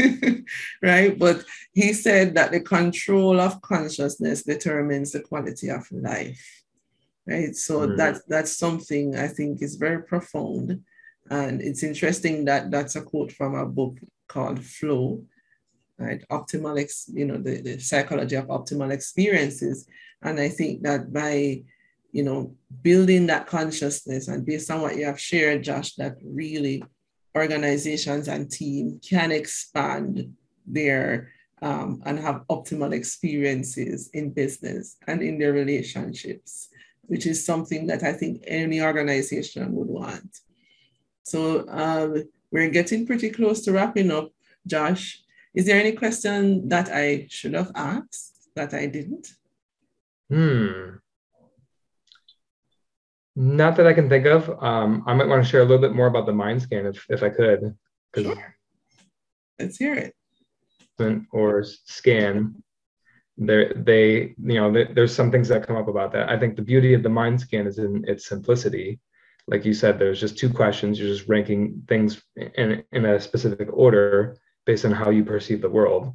right? 0.82 1.18
But 1.18 1.44
he 1.72 1.92
said 1.92 2.34
that 2.34 2.52
the 2.52 2.60
control 2.60 3.40
of 3.40 3.60
consciousness 3.60 4.42
determines 4.42 5.12
the 5.12 5.20
quality 5.20 5.68
of 5.68 5.90
life, 5.90 6.62
right? 7.26 7.54
So 7.54 7.80
mm-hmm. 7.80 7.96
that, 7.96 8.22
that's 8.28 8.56
something 8.56 9.16
I 9.16 9.28
think 9.28 9.62
is 9.62 9.76
very 9.76 10.02
profound. 10.02 10.82
And 11.30 11.60
it's 11.60 11.82
interesting 11.82 12.44
that 12.46 12.70
that's 12.70 12.96
a 12.96 13.02
quote 13.02 13.32
from 13.32 13.54
a 13.54 13.66
book 13.66 13.96
called 14.28 14.64
Flow, 14.64 15.22
right? 15.98 16.24
Optimal, 16.30 16.80
ex, 16.80 17.08
you 17.12 17.26
know, 17.26 17.36
the, 17.36 17.60
the 17.60 17.78
psychology 17.78 18.36
of 18.36 18.46
optimal 18.46 18.90
experiences. 18.90 19.86
And 20.22 20.40
I 20.40 20.48
think 20.48 20.82
that 20.82 21.12
by, 21.12 21.62
you 22.12 22.24
know, 22.24 22.54
building 22.82 23.26
that 23.26 23.46
consciousness 23.46 24.28
and 24.28 24.44
based 24.44 24.70
on 24.70 24.80
what 24.80 24.96
you 24.96 25.04
have 25.04 25.20
shared, 25.20 25.62
Josh, 25.62 25.94
that 25.94 26.16
really 26.24 26.82
organizations 27.36 28.28
and 28.28 28.50
team 28.50 29.00
can 29.08 29.32
expand 29.32 30.34
their 30.66 31.32
um, 31.62 32.02
and 32.06 32.18
have 32.18 32.46
optimal 32.50 32.92
experiences 32.92 34.08
in 34.14 34.30
business 34.30 34.96
and 35.06 35.22
in 35.22 35.38
their 35.38 35.52
relationships, 35.52 36.68
which 37.02 37.26
is 37.26 37.44
something 37.44 37.86
that 37.86 38.02
I 38.02 38.12
think 38.12 38.42
any 38.46 38.80
organization 38.80 39.72
would 39.74 39.88
want. 39.88 40.40
So 41.22 41.68
um, 41.68 42.24
we're 42.50 42.70
getting 42.70 43.06
pretty 43.06 43.30
close 43.30 43.60
to 43.62 43.72
wrapping 43.72 44.10
up, 44.10 44.30
Josh. 44.66 45.22
Is 45.54 45.66
there 45.66 45.78
any 45.78 45.92
question 45.92 46.68
that 46.68 46.88
I 46.90 47.26
should 47.28 47.54
have 47.54 47.72
asked 47.74 48.48
that 48.54 48.72
I 48.72 48.86
didn't? 48.86 49.28
Hmm. 50.30 50.96
Not 53.42 53.76
that 53.76 53.86
I 53.86 53.94
can 53.94 54.10
think 54.10 54.26
of. 54.26 54.50
Um, 54.62 55.02
I 55.06 55.14
might 55.14 55.26
want 55.26 55.42
to 55.42 55.50
share 55.50 55.62
a 55.62 55.64
little 55.64 55.80
bit 55.80 55.94
more 55.94 56.08
about 56.08 56.26
the 56.26 56.32
MindScan 56.32 56.94
if, 56.94 57.06
if 57.08 57.22
I 57.22 57.30
could. 57.30 57.74
Sure. 58.14 58.54
Let's 59.58 59.78
hear 59.78 59.94
it. 59.94 60.14
Or 61.32 61.64
scan. 61.64 62.62
There, 63.38 63.72
they, 63.72 64.34
you 64.36 64.60
know, 64.60 64.70
there's 64.70 65.14
some 65.14 65.30
things 65.30 65.48
that 65.48 65.66
come 65.66 65.78
up 65.78 65.88
about 65.88 66.12
that. 66.12 66.28
I 66.28 66.38
think 66.38 66.54
the 66.54 66.60
beauty 66.60 66.92
of 66.92 67.02
the 67.02 67.08
MindScan 67.08 67.66
is 67.66 67.78
in 67.78 68.04
its 68.06 68.26
simplicity. 68.26 69.00
Like 69.46 69.64
you 69.64 69.72
said, 69.72 69.98
there's 69.98 70.20
just 70.20 70.36
two 70.36 70.52
questions. 70.52 71.00
You're 71.00 71.08
just 71.08 71.26
ranking 71.26 71.82
things 71.88 72.22
in, 72.36 72.84
in 72.92 73.06
a 73.06 73.18
specific 73.18 73.68
order 73.72 74.36
based 74.66 74.84
on 74.84 74.92
how 74.92 75.08
you 75.08 75.24
perceive 75.24 75.62
the 75.62 75.70
world. 75.70 76.12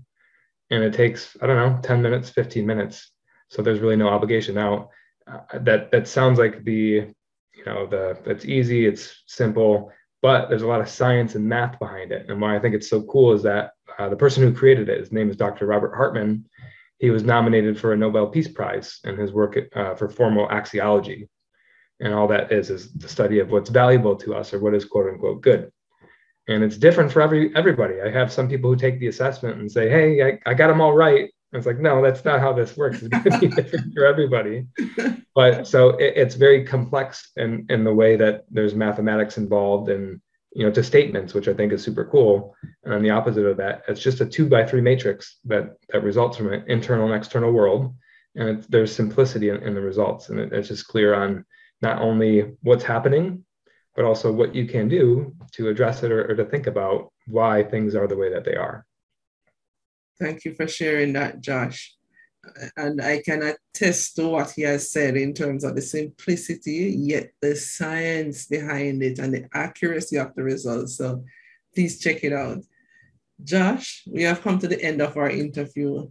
And 0.69 0.83
it 0.83 0.93
takes, 0.93 1.35
I 1.41 1.47
don't 1.47 1.57
know, 1.57 1.81
10 1.81 2.03
minutes, 2.03 2.29
15 2.29 2.67
minutes. 2.67 3.09
So 3.49 3.63
there's 3.63 3.79
really 3.79 3.95
no 3.95 4.09
obligation. 4.09 4.53
Now, 4.53 4.91
uh, 5.31 5.59
that 5.59 5.91
that 5.91 6.07
sounds 6.07 6.37
like 6.37 6.63
the 6.63 7.07
you 7.53 7.65
know 7.65 7.87
the 7.87 8.17
it's 8.25 8.45
easy 8.45 8.85
it's 8.85 9.23
simple 9.27 9.91
but 10.21 10.49
there's 10.49 10.63
a 10.63 10.67
lot 10.67 10.81
of 10.81 10.89
science 10.89 11.35
and 11.35 11.45
math 11.45 11.77
behind 11.77 12.11
it. 12.11 12.29
And 12.29 12.41
why 12.41 12.55
i 12.55 12.59
think 12.59 12.75
it's 12.75 12.89
so 12.89 13.03
cool 13.03 13.33
is 13.33 13.43
that 13.43 13.71
uh, 13.99 14.09
the 14.09 14.15
person 14.15 14.43
who 14.43 14.53
created 14.53 14.89
it 14.89 14.99
his 14.99 15.11
name 15.11 15.29
is 15.29 15.35
dr 15.35 15.65
robert 15.65 15.95
hartman. 15.95 16.45
He 16.97 17.09
was 17.09 17.23
nominated 17.23 17.79
for 17.79 17.91
a 17.91 17.97
nobel 17.97 18.27
peace 18.27 18.47
prize 18.47 18.99
in 19.03 19.17
his 19.17 19.33
work 19.33 19.57
uh, 19.75 19.95
for 19.95 20.07
formal 20.09 20.47
axiology. 20.47 21.27
And 21.99 22.13
all 22.13 22.27
that 22.29 22.51
is 22.51 22.69
is 22.69 22.93
the 22.93 23.09
study 23.09 23.39
of 23.39 23.51
what's 23.51 23.69
valuable 23.69 24.15
to 24.17 24.33
us 24.33 24.53
or 24.53 24.59
what 24.59 24.73
is 24.73 24.85
quote 24.85 25.09
unquote 25.11 25.41
good. 25.41 25.71
And 26.47 26.63
it's 26.63 26.77
different 26.77 27.11
for 27.11 27.21
every 27.21 27.55
everybody. 27.55 28.01
I 28.01 28.09
have 28.09 28.31
some 28.31 28.47
people 28.47 28.69
who 28.69 28.77
take 28.77 28.99
the 28.99 29.07
assessment 29.07 29.59
and 29.59 29.71
say 29.71 29.89
hey 29.89 30.23
i, 30.23 30.51
I 30.51 30.53
got 30.53 30.67
them 30.67 30.81
all 30.81 30.93
right 30.93 31.29
it's 31.57 31.65
like, 31.65 31.79
no, 31.79 32.01
that's 32.01 32.25
not 32.25 32.39
how 32.39 32.53
this 32.53 32.75
works. 32.75 33.01
It's 33.01 33.09
going 33.09 33.23
to 33.23 33.39
be 33.39 33.47
different 33.61 33.93
for 33.93 34.05
everybody. 34.05 34.65
But 35.33 35.67
so 35.67 35.89
it, 35.89 36.13
it's 36.15 36.35
very 36.35 36.65
complex 36.65 37.31
in, 37.35 37.65
in 37.69 37.83
the 37.83 37.93
way 37.93 38.15
that 38.15 38.45
there's 38.49 38.73
mathematics 38.73 39.37
involved 39.37 39.89
and, 39.89 40.21
you 40.53 40.65
know, 40.65 40.71
to 40.71 40.83
statements, 40.83 41.33
which 41.33 41.47
I 41.47 41.53
think 41.53 41.73
is 41.73 41.83
super 41.83 42.05
cool. 42.05 42.55
And 42.83 42.93
on 42.93 43.03
the 43.03 43.09
opposite 43.09 43.45
of 43.45 43.57
that, 43.57 43.83
it's 43.87 44.01
just 44.01 44.21
a 44.21 44.25
two 44.25 44.47
by 44.47 44.65
three 44.65 44.81
matrix 44.81 45.37
that, 45.45 45.75
that 45.89 46.03
results 46.03 46.37
from 46.37 46.53
an 46.53 46.63
internal 46.67 47.05
and 47.05 47.15
external 47.15 47.51
world. 47.51 47.93
And 48.35 48.63
there's 48.63 48.93
simplicity 48.93 49.49
in, 49.49 49.57
in 49.57 49.73
the 49.73 49.81
results. 49.81 50.29
And 50.29 50.39
it, 50.39 50.53
it's 50.53 50.69
just 50.69 50.87
clear 50.87 51.13
on 51.13 51.45
not 51.81 52.01
only 52.01 52.53
what's 52.61 52.83
happening, 52.83 53.45
but 53.95 54.05
also 54.05 54.31
what 54.31 54.53
you 54.53 54.65
can 54.65 54.87
do 54.87 55.33
to 55.53 55.69
address 55.69 56.03
it 56.03 56.11
or, 56.11 56.29
or 56.29 56.35
to 56.35 56.45
think 56.45 56.67
about 56.67 57.11
why 57.27 57.63
things 57.63 57.95
are 57.95 58.07
the 58.07 58.17
way 58.17 58.31
that 58.31 58.43
they 58.43 58.55
are. 58.55 58.85
Thank 60.19 60.45
you 60.45 60.53
for 60.53 60.67
sharing 60.67 61.13
that, 61.13 61.41
Josh. 61.41 61.93
And 62.77 63.01
I 63.01 63.21
can 63.21 63.41
attest 63.41 64.15
to 64.15 64.29
what 64.29 64.51
he 64.51 64.61
has 64.61 64.91
said 64.91 65.17
in 65.17 65.33
terms 65.33 65.63
of 65.63 65.75
the 65.75 65.81
simplicity, 65.81 66.95
yet 66.97 67.31
the 67.41 67.55
science 67.55 68.45
behind 68.45 69.01
it 69.03 69.19
and 69.19 69.33
the 69.33 69.47
accuracy 69.53 70.17
of 70.17 70.33
the 70.35 70.43
results. 70.43 70.97
So 70.97 71.25
please 71.73 71.99
check 71.99 72.23
it 72.23 72.33
out. 72.33 72.63
Josh, 73.43 74.03
we 74.07 74.23
have 74.23 74.41
come 74.41 74.59
to 74.59 74.67
the 74.67 74.81
end 74.81 75.01
of 75.01 75.17
our 75.17 75.29
interview. 75.29 76.07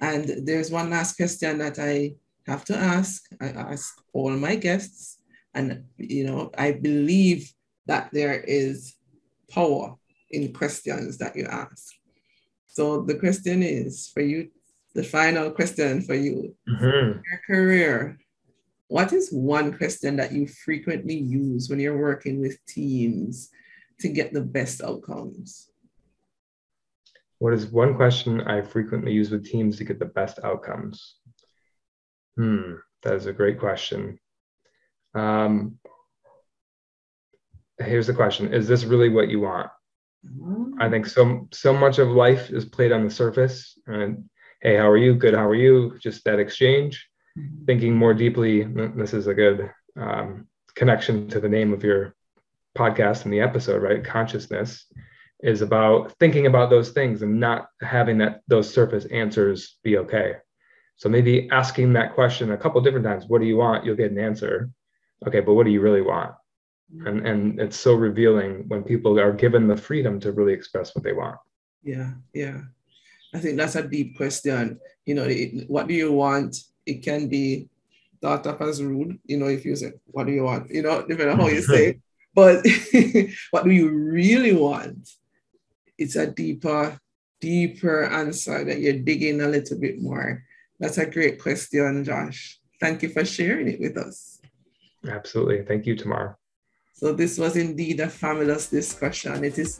And 0.00 0.46
there's 0.46 0.70
one 0.70 0.90
last 0.90 1.16
question 1.16 1.58
that 1.58 1.78
I 1.78 2.14
have 2.46 2.64
to 2.66 2.76
ask. 2.76 3.24
I 3.40 3.48
ask 3.48 4.00
all 4.12 4.30
my 4.30 4.54
guests. 4.54 5.18
And, 5.54 5.84
you 5.96 6.24
know, 6.24 6.50
I 6.56 6.72
believe 6.72 7.52
that 7.86 8.10
there 8.12 8.40
is 8.40 8.94
power 9.50 9.96
in 10.30 10.52
questions 10.52 11.18
that 11.18 11.34
you 11.34 11.46
ask. 11.46 11.94
So 12.78 13.02
the 13.02 13.16
question 13.16 13.64
is 13.64 14.08
for 14.14 14.20
you, 14.20 14.50
the 14.94 15.02
final 15.02 15.50
question 15.50 16.00
for 16.00 16.14
you, 16.14 16.54
mm-hmm. 16.68 17.18
your 17.18 17.40
career. 17.44 18.20
What 18.86 19.12
is 19.12 19.32
one 19.32 19.76
question 19.76 20.14
that 20.14 20.30
you 20.30 20.46
frequently 20.46 21.16
use 21.16 21.68
when 21.68 21.80
you're 21.80 21.98
working 21.98 22.40
with 22.40 22.64
teams 22.66 23.50
to 23.98 24.08
get 24.08 24.32
the 24.32 24.42
best 24.42 24.80
outcomes? 24.80 25.72
What 27.40 27.52
is 27.52 27.66
one 27.66 27.96
question 27.96 28.42
I 28.42 28.62
frequently 28.62 29.10
use 29.10 29.32
with 29.32 29.44
teams 29.44 29.76
to 29.78 29.84
get 29.84 29.98
the 29.98 30.12
best 30.20 30.38
outcomes? 30.44 31.16
Hmm, 32.36 32.74
that 33.02 33.14
is 33.14 33.26
a 33.26 33.32
great 33.32 33.58
question. 33.58 34.20
Um, 35.16 35.80
here's 37.80 38.06
the 38.06 38.14
question 38.14 38.54
Is 38.54 38.68
this 38.68 38.84
really 38.84 39.08
what 39.08 39.30
you 39.30 39.40
want? 39.40 39.68
I 40.80 40.88
think 40.88 41.06
so 41.06 41.48
so 41.52 41.72
much 41.72 41.98
of 41.98 42.08
life 42.08 42.50
is 42.50 42.64
played 42.64 42.92
on 42.92 43.04
the 43.04 43.10
surface 43.10 43.78
and 43.86 44.28
hey, 44.60 44.76
how 44.76 44.88
are 44.88 44.96
you? 44.96 45.14
Good, 45.14 45.34
how 45.34 45.46
are 45.46 45.54
you? 45.54 45.98
Just 46.00 46.24
that 46.24 46.40
exchange. 46.40 47.08
Mm-hmm. 47.38 47.64
Thinking 47.64 47.94
more 47.94 48.14
deeply, 48.14 48.64
this 48.64 49.14
is 49.14 49.26
a 49.26 49.34
good 49.34 49.70
um, 49.96 50.48
connection 50.74 51.28
to 51.28 51.40
the 51.40 51.48
name 51.48 51.72
of 51.72 51.84
your 51.84 52.14
podcast 52.76 53.24
and 53.24 53.32
the 53.32 53.40
episode, 53.40 53.82
right? 53.82 54.04
Consciousness 54.04 54.86
is 55.40 55.62
about 55.62 56.12
thinking 56.18 56.46
about 56.46 56.70
those 56.70 56.90
things 56.90 57.22
and 57.22 57.38
not 57.38 57.68
having 57.80 58.18
that 58.18 58.40
those 58.48 58.72
surface 58.72 59.04
answers 59.06 59.76
be 59.84 59.98
okay. 59.98 60.34
So 60.96 61.08
maybe 61.08 61.48
asking 61.50 61.92
that 61.92 62.14
question 62.14 62.50
a 62.50 62.56
couple 62.56 62.80
different 62.80 63.06
times. 63.06 63.26
What 63.28 63.40
do 63.40 63.46
you 63.46 63.56
want? 63.56 63.84
You'll 63.84 63.96
get 63.96 64.10
an 64.10 64.18
answer. 64.18 64.70
Okay, 65.26 65.40
but 65.40 65.54
what 65.54 65.64
do 65.64 65.70
you 65.70 65.80
really 65.80 66.02
want? 66.02 66.32
And 67.04 67.26
and 67.26 67.60
it's 67.60 67.76
so 67.76 67.94
revealing 67.94 68.64
when 68.68 68.82
people 68.82 69.18
are 69.20 69.32
given 69.32 69.68
the 69.68 69.76
freedom 69.76 70.18
to 70.20 70.32
really 70.32 70.52
express 70.54 70.94
what 70.94 71.04
they 71.04 71.12
want. 71.12 71.36
Yeah 71.82 72.12
yeah. 72.32 72.62
I 73.34 73.38
think 73.40 73.58
that's 73.58 73.76
a 73.76 73.86
deep 73.86 74.16
question. 74.16 74.80
You 75.04 75.14
know 75.14 75.24
it, 75.24 75.68
what 75.68 75.86
do 75.86 75.94
you 75.94 76.12
want? 76.12 76.56
It 76.86 77.02
can 77.02 77.28
be 77.28 77.68
thought 78.20 78.46
of 78.46 78.60
as 78.62 78.82
rude 78.82 79.16
you 79.26 79.36
know 79.36 79.46
if 79.46 79.64
you 79.64 79.76
say 79.76 79.92
what 80.06 80.26
do 80.26 80.32
you 80.32 80.44
want? 80.44 80.70
You 80.70 80.82
know 80.82 81.02
depending 81.02 81.28
on 81.28 81.40
how 81.40 81.48
you 81.48 81.62
say 81.62 81.88
it. 81.88 82.00
but 82.34 82.64
what 83.50 83.64
do 83.64 83.70
you 83.70 83.90
really 83.90 84.54
want? 84.54 85.10
It's 85.98 86.16
a 86.16 86.26
deeper 86.26 86.98
deeper 87.40 88.04
answer 88.04 88.64
that 88.64 88.80
you're 88.80 89.04
digging 89.04 89.42
a 89.42 89.48
little 89.48 89.78
bit 89.78 90.00
more. 90.00 90.42
That's 90.80 90.98
a 90.98 91.06
great 91.06 91.40
question 91.40 92.04
josh. 92.04 92.58
Thank 92.80 93.02
you 93.02 93.10
for 93.10 93.24
sharing 93.24 93.68
it 93.68 93.80
with 93.80 93.96
us. 93.98 94.40
Absolutely. 95.06 95.64
Thank 95.64 95.86
you 95.86 95.94
tamar 95.94 96.38
so 96.98 97.12
this 97.12 97.38
was 97.38 97.56
indeed 97.56 98.00
a 98.00 98.08
fabulous 98.08 98.68
discussion. 98.68 99.44
It 99.44 99.56
is 99.56 99.78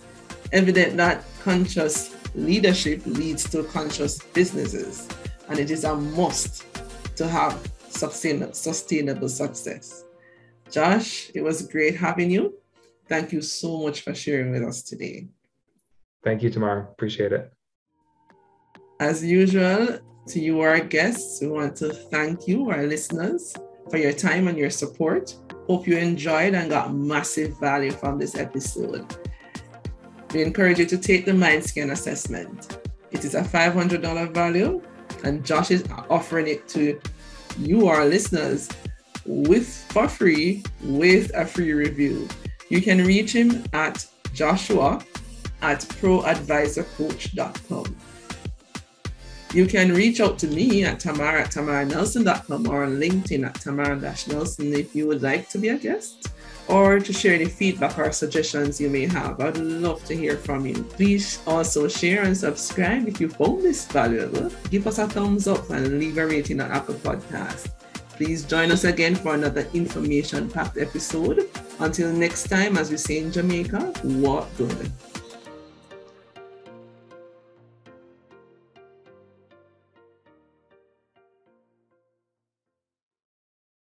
evident 0.52 0.96
that 0.98 1.24
conscious 1.42 2.14
leadership 2.36 3.02
leads 3.06 3.50
to 3.50 3.64
conscious 3.64 4.22
businesses, 4.22 5.08
and 5.48 5.58
it 5.58 5.72
is 5.72 5.82
a 5.82 5.96
must 5.96 6.64
to 7.16 7.26
have 7.26 7.58
sustainable, 7.88 8.52
sustainable 8.52 9.28
success. 9.28 10.04
Josh, 10.70 11.32
it 11.34 11.42
was 11.42 11.62
great 11.62 11.96
having 11.96 12.30
you. 12.30 12.54
Thank 13.08 13.32
you 13.32 13.42
so 13.42 13.82
much 13.82 14.02
for 14.02 14.14
sharing 14.14 14.52
with 14.52 14.62
us 14.62 14.82
today. 14.82 15.26
Thank 16.22 16.44
you, 16.44 16.50
Tamar. 16.50 16.90
Appreciate 16.92 17.32
it. 17.32 17.52
As 19.00 19.24
usual, 19.24 19.98
to 20.28 20.38
you, 20.38 20.60
our 20.60 20.78
guests, 20.78 21.40
we 21.40 21.48
want 21.48 21.74
to 21.76 21.92
thank 21.92 22.46
you, 22.46 22.70
our 22.70 22.86
listeners, 22.86 23.54
for 23.90 23.98
your 23.98 24.12
time 24.12 24.48
and 24.48 24.58
your 24.58 24.70
support. 24.70 25.36
Hope 25.66 25.86
you 25.86 25.96
enjoyed 25.96 26.54
and 26.54 26.70
got 26.70 26.94
massive 26.94 27.58
value 27.58 27.90
from 27.90 28.18
this 28.18 28.36
episode. 28.36 29.04
We 30.32 30.42
encourage 30.42 30.78
you 30.78 30.86
to 30.86 30.98
take 30.98 31.24
the 31.24 31.32
MindScan 31.32 31.92
assessment. 31.92 32.78
It 33.10 33.24
is 33.24 33.34
a 33.34 33.42
$500 33.42 34.34
value, 34.34 34.82
and 35.24 35.44
Josh 35.44 35.70
is 35.70 35.84
offering 36.10 36.48
it 36.48 36.68
to 36.68 37.00
you, 37.58 37.88
our 37.88 38.04
listeners, 38.04 38.68
with 39.24 39.66
for 39.90 40.06
free 40.08 40.62
with 40.82 41.34
a 41.34 41.46
free 41.46 41.72
review. 41.72 42.28
You 42.68 42.82
can 42.82 43.04
reach 43.04 43.32
him 43.32 43.64
at 43.72 44.06
joshua 44.32 45.02
at 45.62 45.80
proadvisorcoach.com. 45.80 47.96
You 49.54 49.66
can 49.66 49.94
reach 49.94 50.20
out 50.20 50.38
to 50.40 50.46
me 50.46 50.84
at 50.84 51.00
tamara 51.00 51.42
at 51.42 51.50
tamarnelson.com 51.50 52.68
or 52.68 52.84
on 52.84 52.96
LinkedIn 52.96 53.46
at 53.46 53.54
tamara-nelson 53.54 54.74
if 54.74 54.94
you 54.94 55.06
would 55.06 55.22
like 55.22 55.48
to 55.50 55.58
be 55.58 55.68
a 55.68 55.78
guest 55.78 56.28
or 56.68 57.00
to 57.00 57.12
share 57.12 57.34
any 57.34 57.46
feedback 57.46 57.98
or 57.98 58.12
suggestions 58.12 58.80
you 58.80 58.90
may 58.90 59.06
have. 59.06 59.40
I'd 59.40 59.56
love 59.56 60.04
to 60.04 60.14
hear 60.14 60.36
from 60.36 60.66
you. 60.66 60.74
Please 60.84 61.40
also 61.46 61.88
share 61.88 62.24
and 62.24 62.36
subscribe 62.36 63.08
if 63.08 63.20
you 63.20 63.30
found 63.30 63.62
this 63.62 63.86
valuable. 63.86 64.50
Give 64.70 64.86
us 64.86 64.98
a 64.98 65.08
thumbs 65.08 65.48
up 65.48 65.70
and 65.70 65.98
leave 65.98 66.18
a 66.18 66.26
rating 66.26 66.60
on 66.60 66.70
Apple 66.70 66.96
Podcast. 66.96 67.70
Please 68.10 68.44
join 68.44 68.70
us 68.70 68.84
again 68.84 69.14
for 69.14 69.34
another 69.34 69.66
information 69.72 70.50
packed 70.50 70.76
episode. 70.76 71.48
Until 71.78 72.12
next 72.12 72.48
time, 72.48 72.76
as 72.76 72.90
we 72.90 72.96
say 72.96 73.18
in 73.18 73.32
Jamaica, 73.32 73.92
walk 74.04 74.48
good. 74.58 74.92